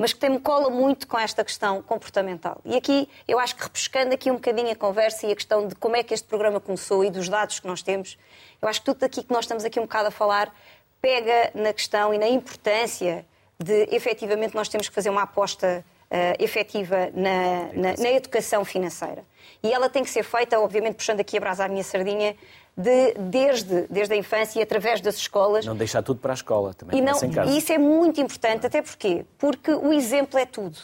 [0.00, 2.58] Mas que tem cola muito com esta questão comportamental.
[2.64, 5.74] E aqui, eu acho que repescando aqui um bocadinho a conversa e a questão de
[5.74, 8.16] como é que este programa começou e dos dados que nós temos,
[8.62, 10.56] eu acho que tudo aqui que nós estamos aqui um bocado a falar
[11.02, 13.26] pega na questão e na importância
[13.62, 19.22] de, efetivamente, nós temos que fazer uma aposta uh, efetiva na, na, na, educação financeira.
[19.62, 22.34] E ela tem que ser feita, obviamente, puxando aqui a brasa à minha sardinha,
[22.80, 25.64] de, desde, desde a infância e através das escolas.
[25.66, 26.98] Não deixar tudo para a escola também.
[26.98, 30.78] E, não, e isso é muito importante, até porque Porque o exemplo é tudo.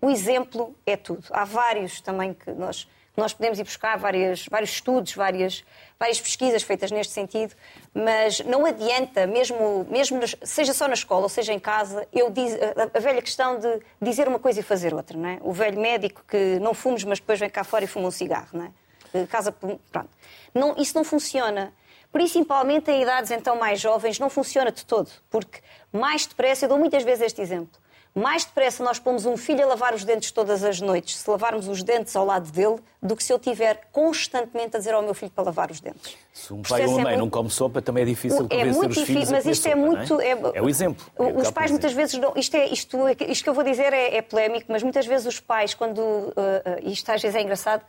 [0.00, 1.24] O exemplo é tudo.
[1.30, 5.62] Há vários também que nós, nós podemos ir buscar, várias, vários estudos, várias,
[5.98, 7.54] várias pesquisas feitas neste sentido,
[7.92, 12.54] mas não adianta, mesmo, mesmo seja só na escola ou seja em casa, eu diz,
[12.54, 15.18] a, a, velha questão de dizer uma coisa e fazer outra.
[15.18, 15.38] Não é?
[15.42, 18.48] O velho médico que não fumes, mas depois vem cá fora e fuma um cigarro.
[18.54, 19.26] Não é?
[19.26, 20.08] Casa, pronto.
[20.54, 21.72] Não, isso não funciona.
[22.12, 25.60] Principalmente em idades então mais jovens, não funciona de todo, porque
[25.92, 27.80] mais depressa, eu dou muitas vezes este exemplo,
[28.12, 31.68] mais depressa nós pomos um filho a lavar os dentes todas as noites, se lavarmos
[31.68, 35.14] os dentes ao lado dele, do que se eu tiver constantemente a dizer ao meu
[35.14, 36.16] filho para lavar os dentes.
[36.32, 38.88] Se um pai ou uma mãe é não come sopa, também é difícil é muito
[38.88, 40.20] os difícil, filhos mas isto é muito...
[40.20, 41.06] É, é, o exemplo.
[41.16, 42.18] É os pais muitas vezes...
[42.18, 42.98] Não, isto, é, isto,
[43.28, 46.00] isto que eu vou dizer é, é polémico, mas muitas vezes os pais, quando...
[46.00, 47.84] Uh, uh, isto às vezes é engraçado,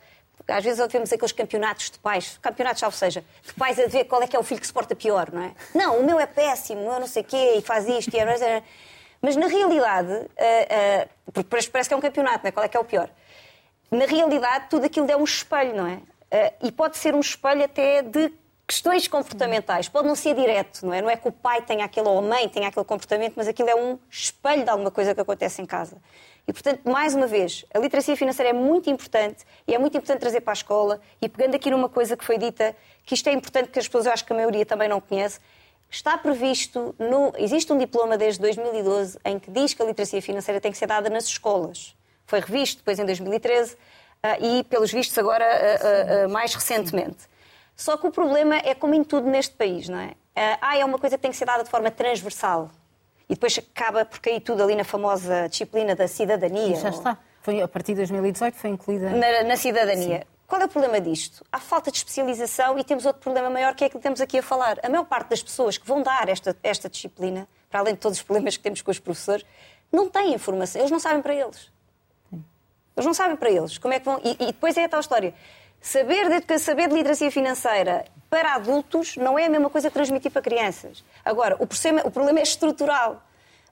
[0.48, 4.22] às vezes vemos aqueles campeonatos de pais, campeonatos, ou seja, de pais a ver qual
[4.22, 5.52] é que é o filho que se porta pior, não é?
[5.74, 8.62] Não, o meu é péssimo, eu não sei o quê, e faz isto, e é...
[9.20, 12.52] Mas na realidade, uh, uh, porque parece que é um campeonato, não é?
[12.52, 13.08] Qual é que é o pior?
[13.88, 15.94] Na realidade, tudo aquilo é um espelho, não é?
[15.94, 18.32] Uh, e pode ser um espelho até de
[18.66, 19.88] questões comportamentais.
[19.88, 21.00] Pode não ser direto, não é?
[21.00, 23.68] Não é que o pai tenha aquele ou a mãe tenha aquele comportamento, mas aquilo
[23.68, 25.98] é um espelho de alguma coisa que acontece em casa.
[26.46, 30.20] E, portanto, mais uma vez, a literacia financeira é muito importante e é muito importante
[30.20, 31.00] trazer para a escola.
[31.20, 32.74] E pegando aqui numa coisa que foi dita,
[33.04, 35.38] que isto é importante, que as pessoas, eu acho que a maioria também não conhece,
[35.92, 40.58] Está previsto, no, existe um diploma desde 2012 em que diz que a literacia financeira
[40.58, 41.94] tem que ser dada nas escolas.
[42.24, 43.76] Foi revisto depois em 2013 uh,
[44.22, 47.28] ah, e, pelos vistos, agora uh, uh, mais recentemente.
[47.76, 50.14] Só que o problema é como em tudo neste país, não é?
[50.62, 52.70] ah, é uma coisa que tem que ser dada de forma transversal.
[53.32, 56.76] E depois acaba por cair tudo ali na famosa disciplina da cidadania.
[56.76, 57.16] já está.
[57.40, 59.08] Foi, a partir de 2018 foi incluída.
[59.08, 60.18] Na, na cidadania.
[60.18, 60.24] Sim.
[60.46, 61.42] Qual é o problema disto?
[61.50, 64.42] Há falta de especialização e temos outro problema maior que é que temos aqui a
[64.42, 64.78] falar.
[64.82, 68.18] A maior parte das pessoas que vão dar esta, esta disciplina, para além de todos
[68.18, 69.46] os problemas que temos com os professores,
[69.90, 70.82] não têm informação.
[70.82, 71.72] Eles não sabem para eles.
[72.94, 73.78] Eles não sabem para eles.
[73.78, 74.20] Como é que vão...
[74.22, 75.32] E, e depois é a tal história.
[75.82, 80.30] Saber de, saber de literacia financeira para adultos não é a mesma coisa que transmitir
[80.30, 81.04] para crianças.
[81.24, 83.20] Agora, o problema, o problema é estrutural.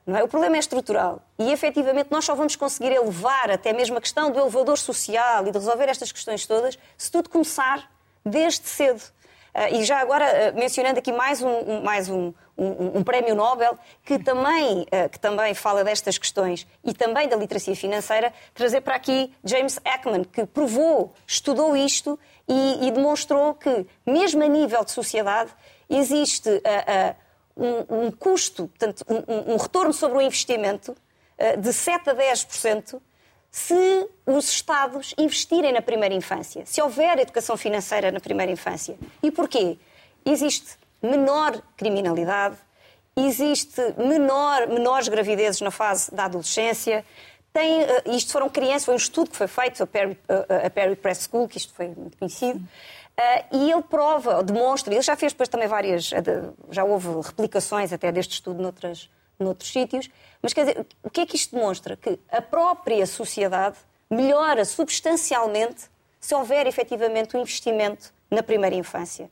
[0.05, 0.23] Não é?
[0.23, 1.21] O problema é estrutural.
[1.39, 5.51] E, efetivamente, nós só vamos conseguir elevar até mesmo a questão do elevador social e
[5.51, 7.89] de resolver estas questões todas se tudo começar
[8.25, 9.01] desde cedo.
[9.55, 13.35] Uh, e já agora, uh, mencionando aqui mais um, um mais um, um, um, prémio
[13.35, 18.81] Nobel, que também, uh, que também fala destas questões e também da literacia financeira, trazer
[18.81, 24.83] para aqui James Ekman, que provou, estudou isto e, e demonstrou que, mesmo a nível
[24.83, 25.51] de sociedade,
[25.89, 26.49] existe
[27.55, 30.91] um, um custo, portanto, um, um, retorno sobre o investimento
[31.37, 33.01] uh, de 7 a 10%
[33.51, 38.97] se os Estados investirem na primeira infância, se houver educação financeira na primeira infância.
[39.21, 39.77] E porquê?
[40.25, 42.57] Existe menor criminalidade,
[43.15, 47.05] existe menor, menores gravidezes na fase da adolescência.
[47.51, 50.69] Tem, uh, isto foram crianças, foi um estudo que foi feito, a Perry, uh, a
[50.69, 52.59] Perry Press School, que isto foi muito conhecido.
[52.59, 56.23] Uh, e ele prova, demonstra, ele já fez depois também várias, eh,
[56.71, 60.09] já houve replicações até deste estudo noutras, noutros sítios,
[60.41, 61.97] mas quer dizer, o que é que isto demonstra?
[61.97, 63.77] Que a própria sociedade
[64.09, 65.89] melhora substancialmente
[66.19, 69.29] se houver efetivamente um investimento na primeira infância.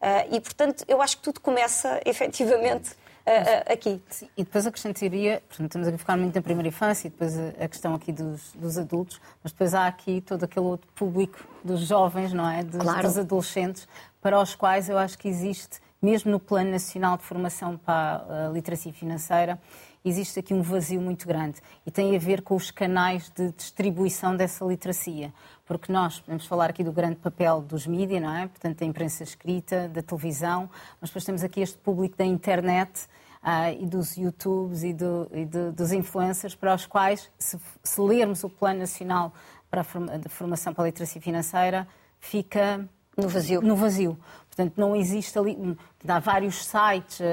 [0.00, 4.02] Uh, e, portanto, eu acho que tudo começa efetivamente uh, aqui.
[4.08, 7.64] Sim, e depois acrescentaria, portanto, estamos a ficar muito na primeira infância e depois a,
[7.64, 11.80] a questão aqui dos, dos, adultos, mas depois há aqui todo aquele outro público dos
[11.80, 12.62] jovens, não é?
[12.64, 13.02] Dos, claro.
[13.02, 13.86] dos adolescentes,
[14.22, 18.50] para os quais eu acho que existe, mesmo no Plano Nacional de Formação para a
[18.50, 19.58] Literacia Financeira,
[20.04, 24.36] existe aqui um vazio muito grande e tem a ver com os canais de distribuição
[24.36, 25.32] dessa literacia.
[25.66, 28.48] Porque nós podemos falar aqui do grande papel dos mídias, não é?
[28.48, 30.68] Portanto, da imprensa escrita, da televisão,
[31.00, 33.06] mas depois temos aqui este público da internet
[33.42, 38.00] uh, e dos YouTubes e, do, e do, dos influencers, para os quais, se, se
[38.00, 39.32] lermos o Plano Nacional
[39.70, 41.86] para a de Formação para a Literacia Financeira,
[42.18, 43.60] fica no vazio.
[43.60, 44.18] No vazio.
[44.60, 45.76] Portanto, não existe ali.
[46.06, 47.24] Há vários sites, uh,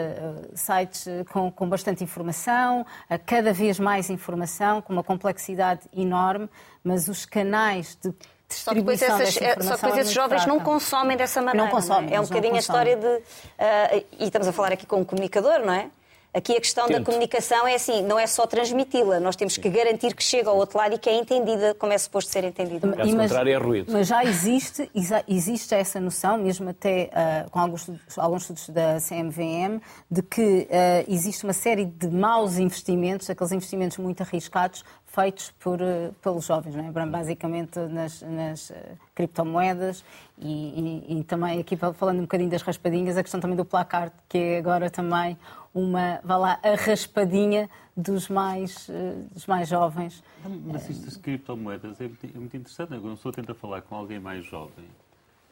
[0.55, 2.85] sites com, com bastante informação,
[3.25, 6.49] cada vez mais informação, com uma complexidade enorme,
[6.83, 8.13] mas os canais de
[8.49, 11.65] só depois, essas, só depois esses jovens não consomem dessa maneira.
[11.65, 12.11] Não consomem.
[12.11, 12.15] É?
[12.15, 13.05] é um bocadinho a história de.
[13.05, 15.89] Uh, e estamos a falar aqui com um comunicador, não é?
[16.33, 17.05] Aqui a questão da Tento.
[17.05, 20.77] comunicação é assim, não é só transmiti-la, nós temos que garantir que chega ao outro
[20.77, 22.87] lado e que é entendida como é suposto ser entendida.
[22.93, 23.91] Caso mas- contrário, é ruído.
[23.91, 24.89] Mas já existe,
[25.27, 30.67] existe essa noção, mesmo até ah, com alguns estudos, alguns estudos da CMVM, de que
[30.69, 36.45] ah, existe uma série de maus investimentos, aqueles investimentos muito arriscados, feitos por, ah, pelos
[36.45, 37.05] jovens, não é?
[37.07, 38.71] basicamente nas, nas,
[39.17, 40.03] criptomoedas
[40.37, 44.11] e, e- e também aqui falando um bocadinho das raspadinhas, a questão também do placar,
[44.29, 45.35] que é agora também
[45.73, 50.23] uma, vá lá, a raspadinha dos mais, ah, dos mais jovens.
[50.71, 52.89] Mas isto das criptomoedas é muito, é muito interessante.
[52.89, 54.85] Quando uma pessoa tenta falar com alguém mais jovem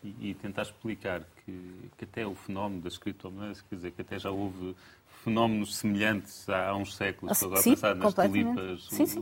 [0.03, 4.20] e, e tentar explicar que, que até o fenómeno das criptomoedas, quer dizer, que até
[4.20, 4.76] já houve
[5.24, 9.20] fenómenos semelhantes há, uns séculos, Ah, estou agora a pensar nas tulipas Sim, sim.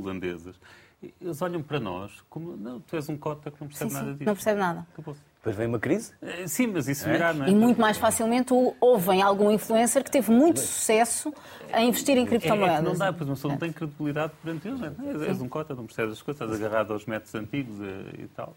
[1.21, 4.07] Eles olham para nós como, não, tu és um cota que não percebe Sim, nada
[4.11, 4.25] sim, disso.
[4.25, 4.87] não percebe nada.
[4.93, 5.19] Acabou-se.
[5.37, 6.13] Depois vem uma crise.
[6.21, 7.49] Eh, Sim, mas isso virá, não é?
[7.49, 11.33] E muito mais facilmente o- ouvem algum influencer que teve muito sucesso
[11.71, 12.83] a investir em É, é criptomoedas.
[12.83, 14.79] não dá, pois uma pessoa não tem credibilidade perante eles.
[14.79, 15.09] não é?
[15.13, 18.27] És, és um cota, não percebes as coisas, estás agarrado aos métodos antigos eh, e
[18.27, 18.55] tal.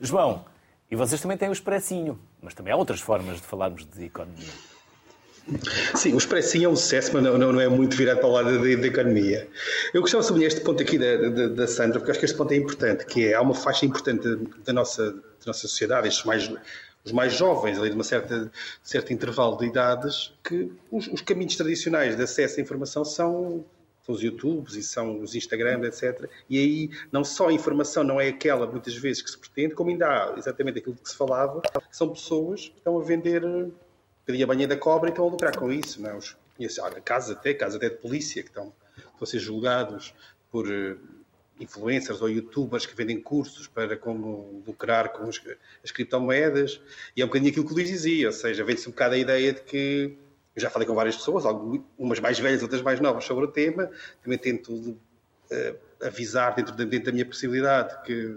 [0.00, 0.44] João,
[0.90, 4.48] e vocês também têm o expressinho, mas também há outras formas de falarmos de economia.
[5.94, 8.32] Sim, o expressinho é um sucesso, mas não, não- não é muito virado para o
[8.32, 9.46] lado da, economia.
[9.92, 12.36] Eu gostava de sublinhar este ponto aqui da, da- da Sandra, porque acho que este
[12.36, 14.26] ponto é importante, que é, há uma faixa importante
[14.64, 16.50] da nossa, da nossa sociedade, estes mais,
[17.04, 18.50] os mais jovens, ali de uma certa,
[18.82, 23.64] certo intervalo de idades, que os, os caminhos tradicionais de acesso à informação são,
[24.04, 26.26] são os YouTubes e são os Instagrams, etc.
[26.48, 29.90] E aí não só a informação não é aquela, muitas vezes, que se pretende, como
[29.90, 33.42] ainda há exatamente aquilo que se falava, que são pessoas que estão a vender
[34.24, 36.00] pedia a banha da cobra e estão a lucrar com isso.
[36.00, 36.16] Não é?
[36.16, 36.36] Os,
[36.78, 38.72] olha, casos até, casos até de polícia que estão,
[39.20, 40.14] a ser julgados
[40.50, 40.96] por eh,
[41.58, 45.40] influencers ou youtubers que vendem cursos para como lucrar com as,
[45.82, 46.80] as criptomoedas.
[47.16, 49.18] E é um bocadinho aquilo que o Luís dizia, ou seja, vende-se um bocado a
[49.18, 50.18] ideia de que.
[50.54, 51.44] Eu já falei com várias pessoas,
[51.98, 53.90] umas mais velhas, outras mais novas, sobre o tema.
[54.22, 54.96] Também tento
[55.50, 58.36] eh, avisar dentro dentro da minha possibilidade que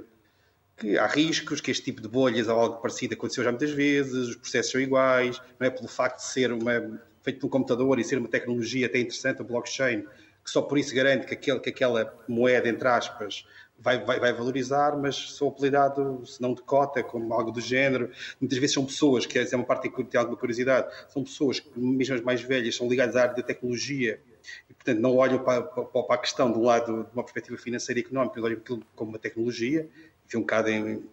[0.77, 4.29] que há riscos, que este tipo de bolhas ou algo parecido aconteceu já muitas vezes,
[4.29, 8.03] os processos são iguais, não é pelo facto de ser uma, feito um computador e
[8.03, 10.01] ser uma tecnologia até interessante, a blockchain,
[10.43, 13.45] que só por isso garante que, aquele, que aquela moeda, entre aspas,
[13.79, 18.11] vai, vai, vai valorizar, mas sou apelidado, se não de cota, como algo do género.
[18.39, 21.79] Muitas vezes são pessoas, que é uma parte que tem alguma curiosidade, são pessoas que,
[21.79, 24.21] mesmo as mais velhas, são ligadas à área da tecnologia
[24.69, 27.99] e, portanto, não olham para, para, para a questão um lado de uma perspectiva financeira
[27.99, 29.89] e económica, olham aquilo como uma tecnologia
[30.27, 31.03] e ficam um bocado em,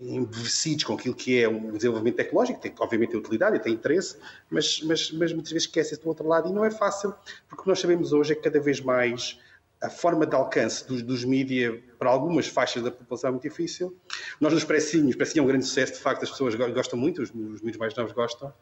[0.00, 4.16] embevecidos com aquilo que é um desenvolvimento tecnológico, tem obviamente utilidade e tem interesse,
[4.50, 7.14] mas, mas, mas muitas vezes esquece-se do outro lado e não é fácil,
[7.48, 9.38] porque o que nós sabemos hoje é que cada vez mais
[9.82, 13.96] a forma de alcance dos, dos mídia para algumas faixas da população é muito difícil.
[14.38, 16.98] Nós nos precinhos, o precinho é um grande sucesso, de facto, as pessoas go- gostam
[16.98, 18.52] muito, os, os miúdos mais novos gostam,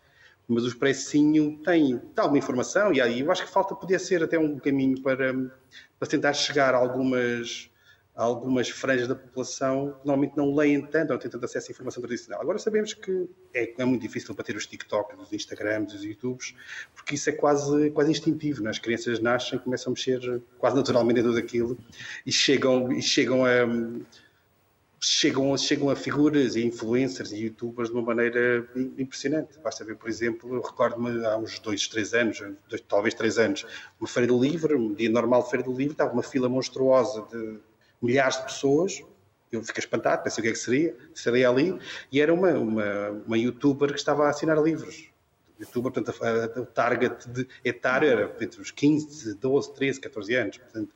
[0.47, 4.23] mas o Expressinho tem, tem alguma informação e aí eu acho que falta poder ser
[4.23, 5.35] até um caminho para,
[5.99, 7.71] para tentar chegar a algumas,
[8.19, 12.43] algumas franjas da população normalmente não leem tanto, não têm tanto acesso à informação tradicional.
[12.43, 16.53] Agora sabemos que é, é muito difícil bater os TikToks, os Instagrams, os YouTubes,
[16.97, 18.63] porque isso é quase, quase instintivo.
[18.63, 18.71] Né?
[18.71, 21.79] As crianças nascem, começam a mexer quase naturalmente em tudo aquilo
[22.27, 23.51] e chegam, e chegam a
[25.01, 29.57] chegam, chegam a figuras e influencers e youtubers de uma maneira im- impressionante.
[29.63, 33.65] Basta ver, por exemplo, eu recordo-me há uns dois, três anos, dois, talvez três anos,
[34.01, 37.25] uma feira do livro, um dia normal de feira do livro, estava uma fila monstruosa
[37.31, 37.61] de
[38.01, 39.03] milhares de pessoas.
[39.51, 41.79] Eu fiquei espantado, pensei o que é que seria, seria ali,
[42.13, 45.09] e era uma, uma, uma youtuber que estava a assinar livros.
[45.59, 50.35] Youtuber, portanto, a- a- o target de etário era entre os 15, 12, 13, 14
[50.35, 50.59] anos.
[50.59, 50.95] Portanto,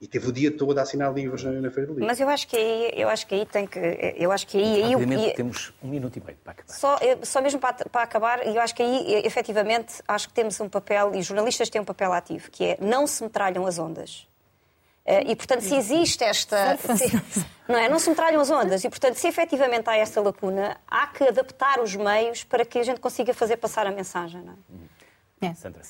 [0.00, 2.06] e teve o dia todo a assinar livros na, na Feira do Livro.
[2.06, 3.78] Mas eu acho que aí, eu acho que aí tem que,
[4.18, 6.74] eu acho que aí, aí o- Rapidamente, e- temos um minuto e meio para acabar.
[6.74, 10.58] Só, só mesmo para, para acabar, e eu acho que aí, efetivamente, acho que temos
[10.60, 13.78] um papel, e os jornalistas têm um papel ativo, que é não se metralham as
[13.78, 14.26] ondas.
[15.04, 16.76] Eh, E, portanto, se existe esta...
[16.76, 17.88] Se, não é?
[17.88, 18.84] Não se metralham as ondas.
[18.84, 22.82] E, portanto, se efetivamente há esta lacuna, há que adaptar os meios para que a
[22.82, 24.42] gente consiga fazer passar a mensagem.
[24.42, 24.54] Não
[25.42, 25.46] é?
[25.48, 25.54] É.
[25.54, 25.82] Sandra.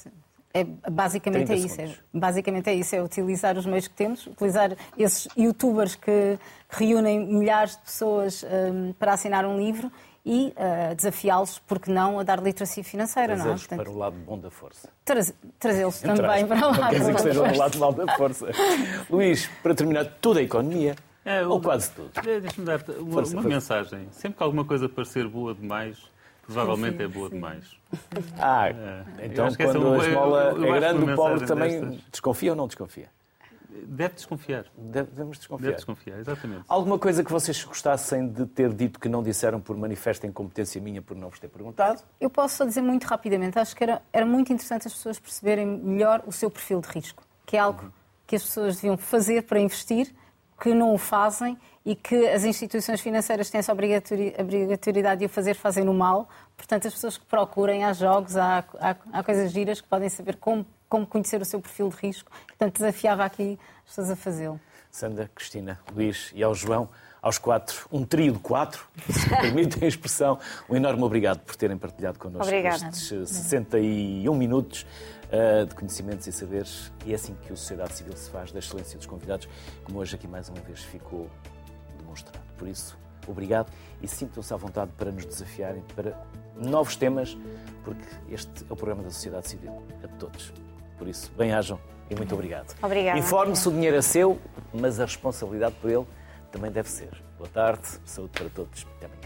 [0.56, 1.80] É, basicamente 30 é isso.
[1.80, 6.38] É, basicamente é isso, é utilizar os meios que temos, utilizar esses youtubers que
[6.70, 9.90] reúnem milhares de pessoas hum, para assinar um livro
[10.26, 13.44] e ah, desafiá-los, porque não, a dar literacia financeira, não é?
[13.56, 14.88] Trazê-los para o lado bom da força.
[15.04, 17.60] traz- trazê-los também para o lado quer dizer que da estejam do força.
[17.62, 18.46] lado mau da força.
[19.10, 20.94] Luís, para terminar, toda a economia,
[21.24, 22.10] É, ou o- quase tudo.
[22.26, 23.48] É, Deixa-me dar uma, Força, uma força.
[23.48, 24.08] mensagem.
[24.12, 25.98] Sempre que alguma coisa parecer boa demais,
[26.42, 27.64] provavelmente é boa demais.
[28.38, 28.70] Ah,
[29.18, 32.00] eu então que é quando uma- a esmola é grande, o pobre também destas.
[32.10, 33.08] desconfia ou não desconfia?
[33.86, 34.66] Deve desconfiar.
[34.76, 35.66] Devemos desconfiar.
[35.66, 36.64] Deve desconfiar, exatamente.
[36.68, 41.02] Alguma coisa que vocês gostassem de ter dito que não disseram por manifesta incompetência minha
[41.02, 42.02] por não vos ter perguntado?
[42.20, 43.58] Eu posso só dizer muito rapidamente.
[43.58, 47.24] Acho que era, era muito interessante as pessoas perceberem melhor o seu perfil de risco,
[47.44, 47.92] que é algo
[48.26, 50.14] que as pessoas deviam fazer para investir,
[50.60, 55.54] que não o fazem e que as instituições financeiras têm essa obrigatoriedade de o fazer,
[55.54, 56.28] fazem no mal.
[56.56, 60.36] Portanto, as pessoas que procurem, há jogos, há, há, há coisas giras que podem saber
[60.36, 60.64] como,
[60.94, 62.30] como conhecer o seu perfil de risco.
[62.46, 64.60] Portanto, desafiava aqui as pessoas a fazê-lo.
[64.92, 66.88] Sandra, Cristina, Luís e ao João,
[67.20, 70.38] aos quatro, um trio de quatro, se me permitem a expressão,
[70.68, 72.90] um enorme obrigado por terem partilhado connosco Obrigada.
[72.90, 74.86] estes 61 minutos
[75.32, 76.92] uh, de conhecimentos e saberes.
[77.04, 79.48] E é assim que a sociedade civil se faz, da excelência dos convidados,
[79.82, 81.28] como hoje aqui mais uma vez ficou
[81.98, 82.38] demonstrado.
[82.56, 83.68] Por isso, obrigado
[84.00, 86.16] e sintam-se à vontade para nos desafiarem para
[86.54, 87.36] novos temas,
[87.82, 90.52] porque este é o programa da sociedade civil, a todos.
[90.98, 91.78] Por isso, bem-ajam
[92.10, 92.74] e muito obrigado.
[92.82, 93.18] Obrigada.
[93.18, 94.38] Informe-se, o dinheiro é seu,
[94.72, 96.06] mas a responsabilidade por ele
[96.52, 97.10] também deve ser.
[97.36, 98.86] Boa tarde, saúde para todos.
[98.96, 99.23] Até amanhã.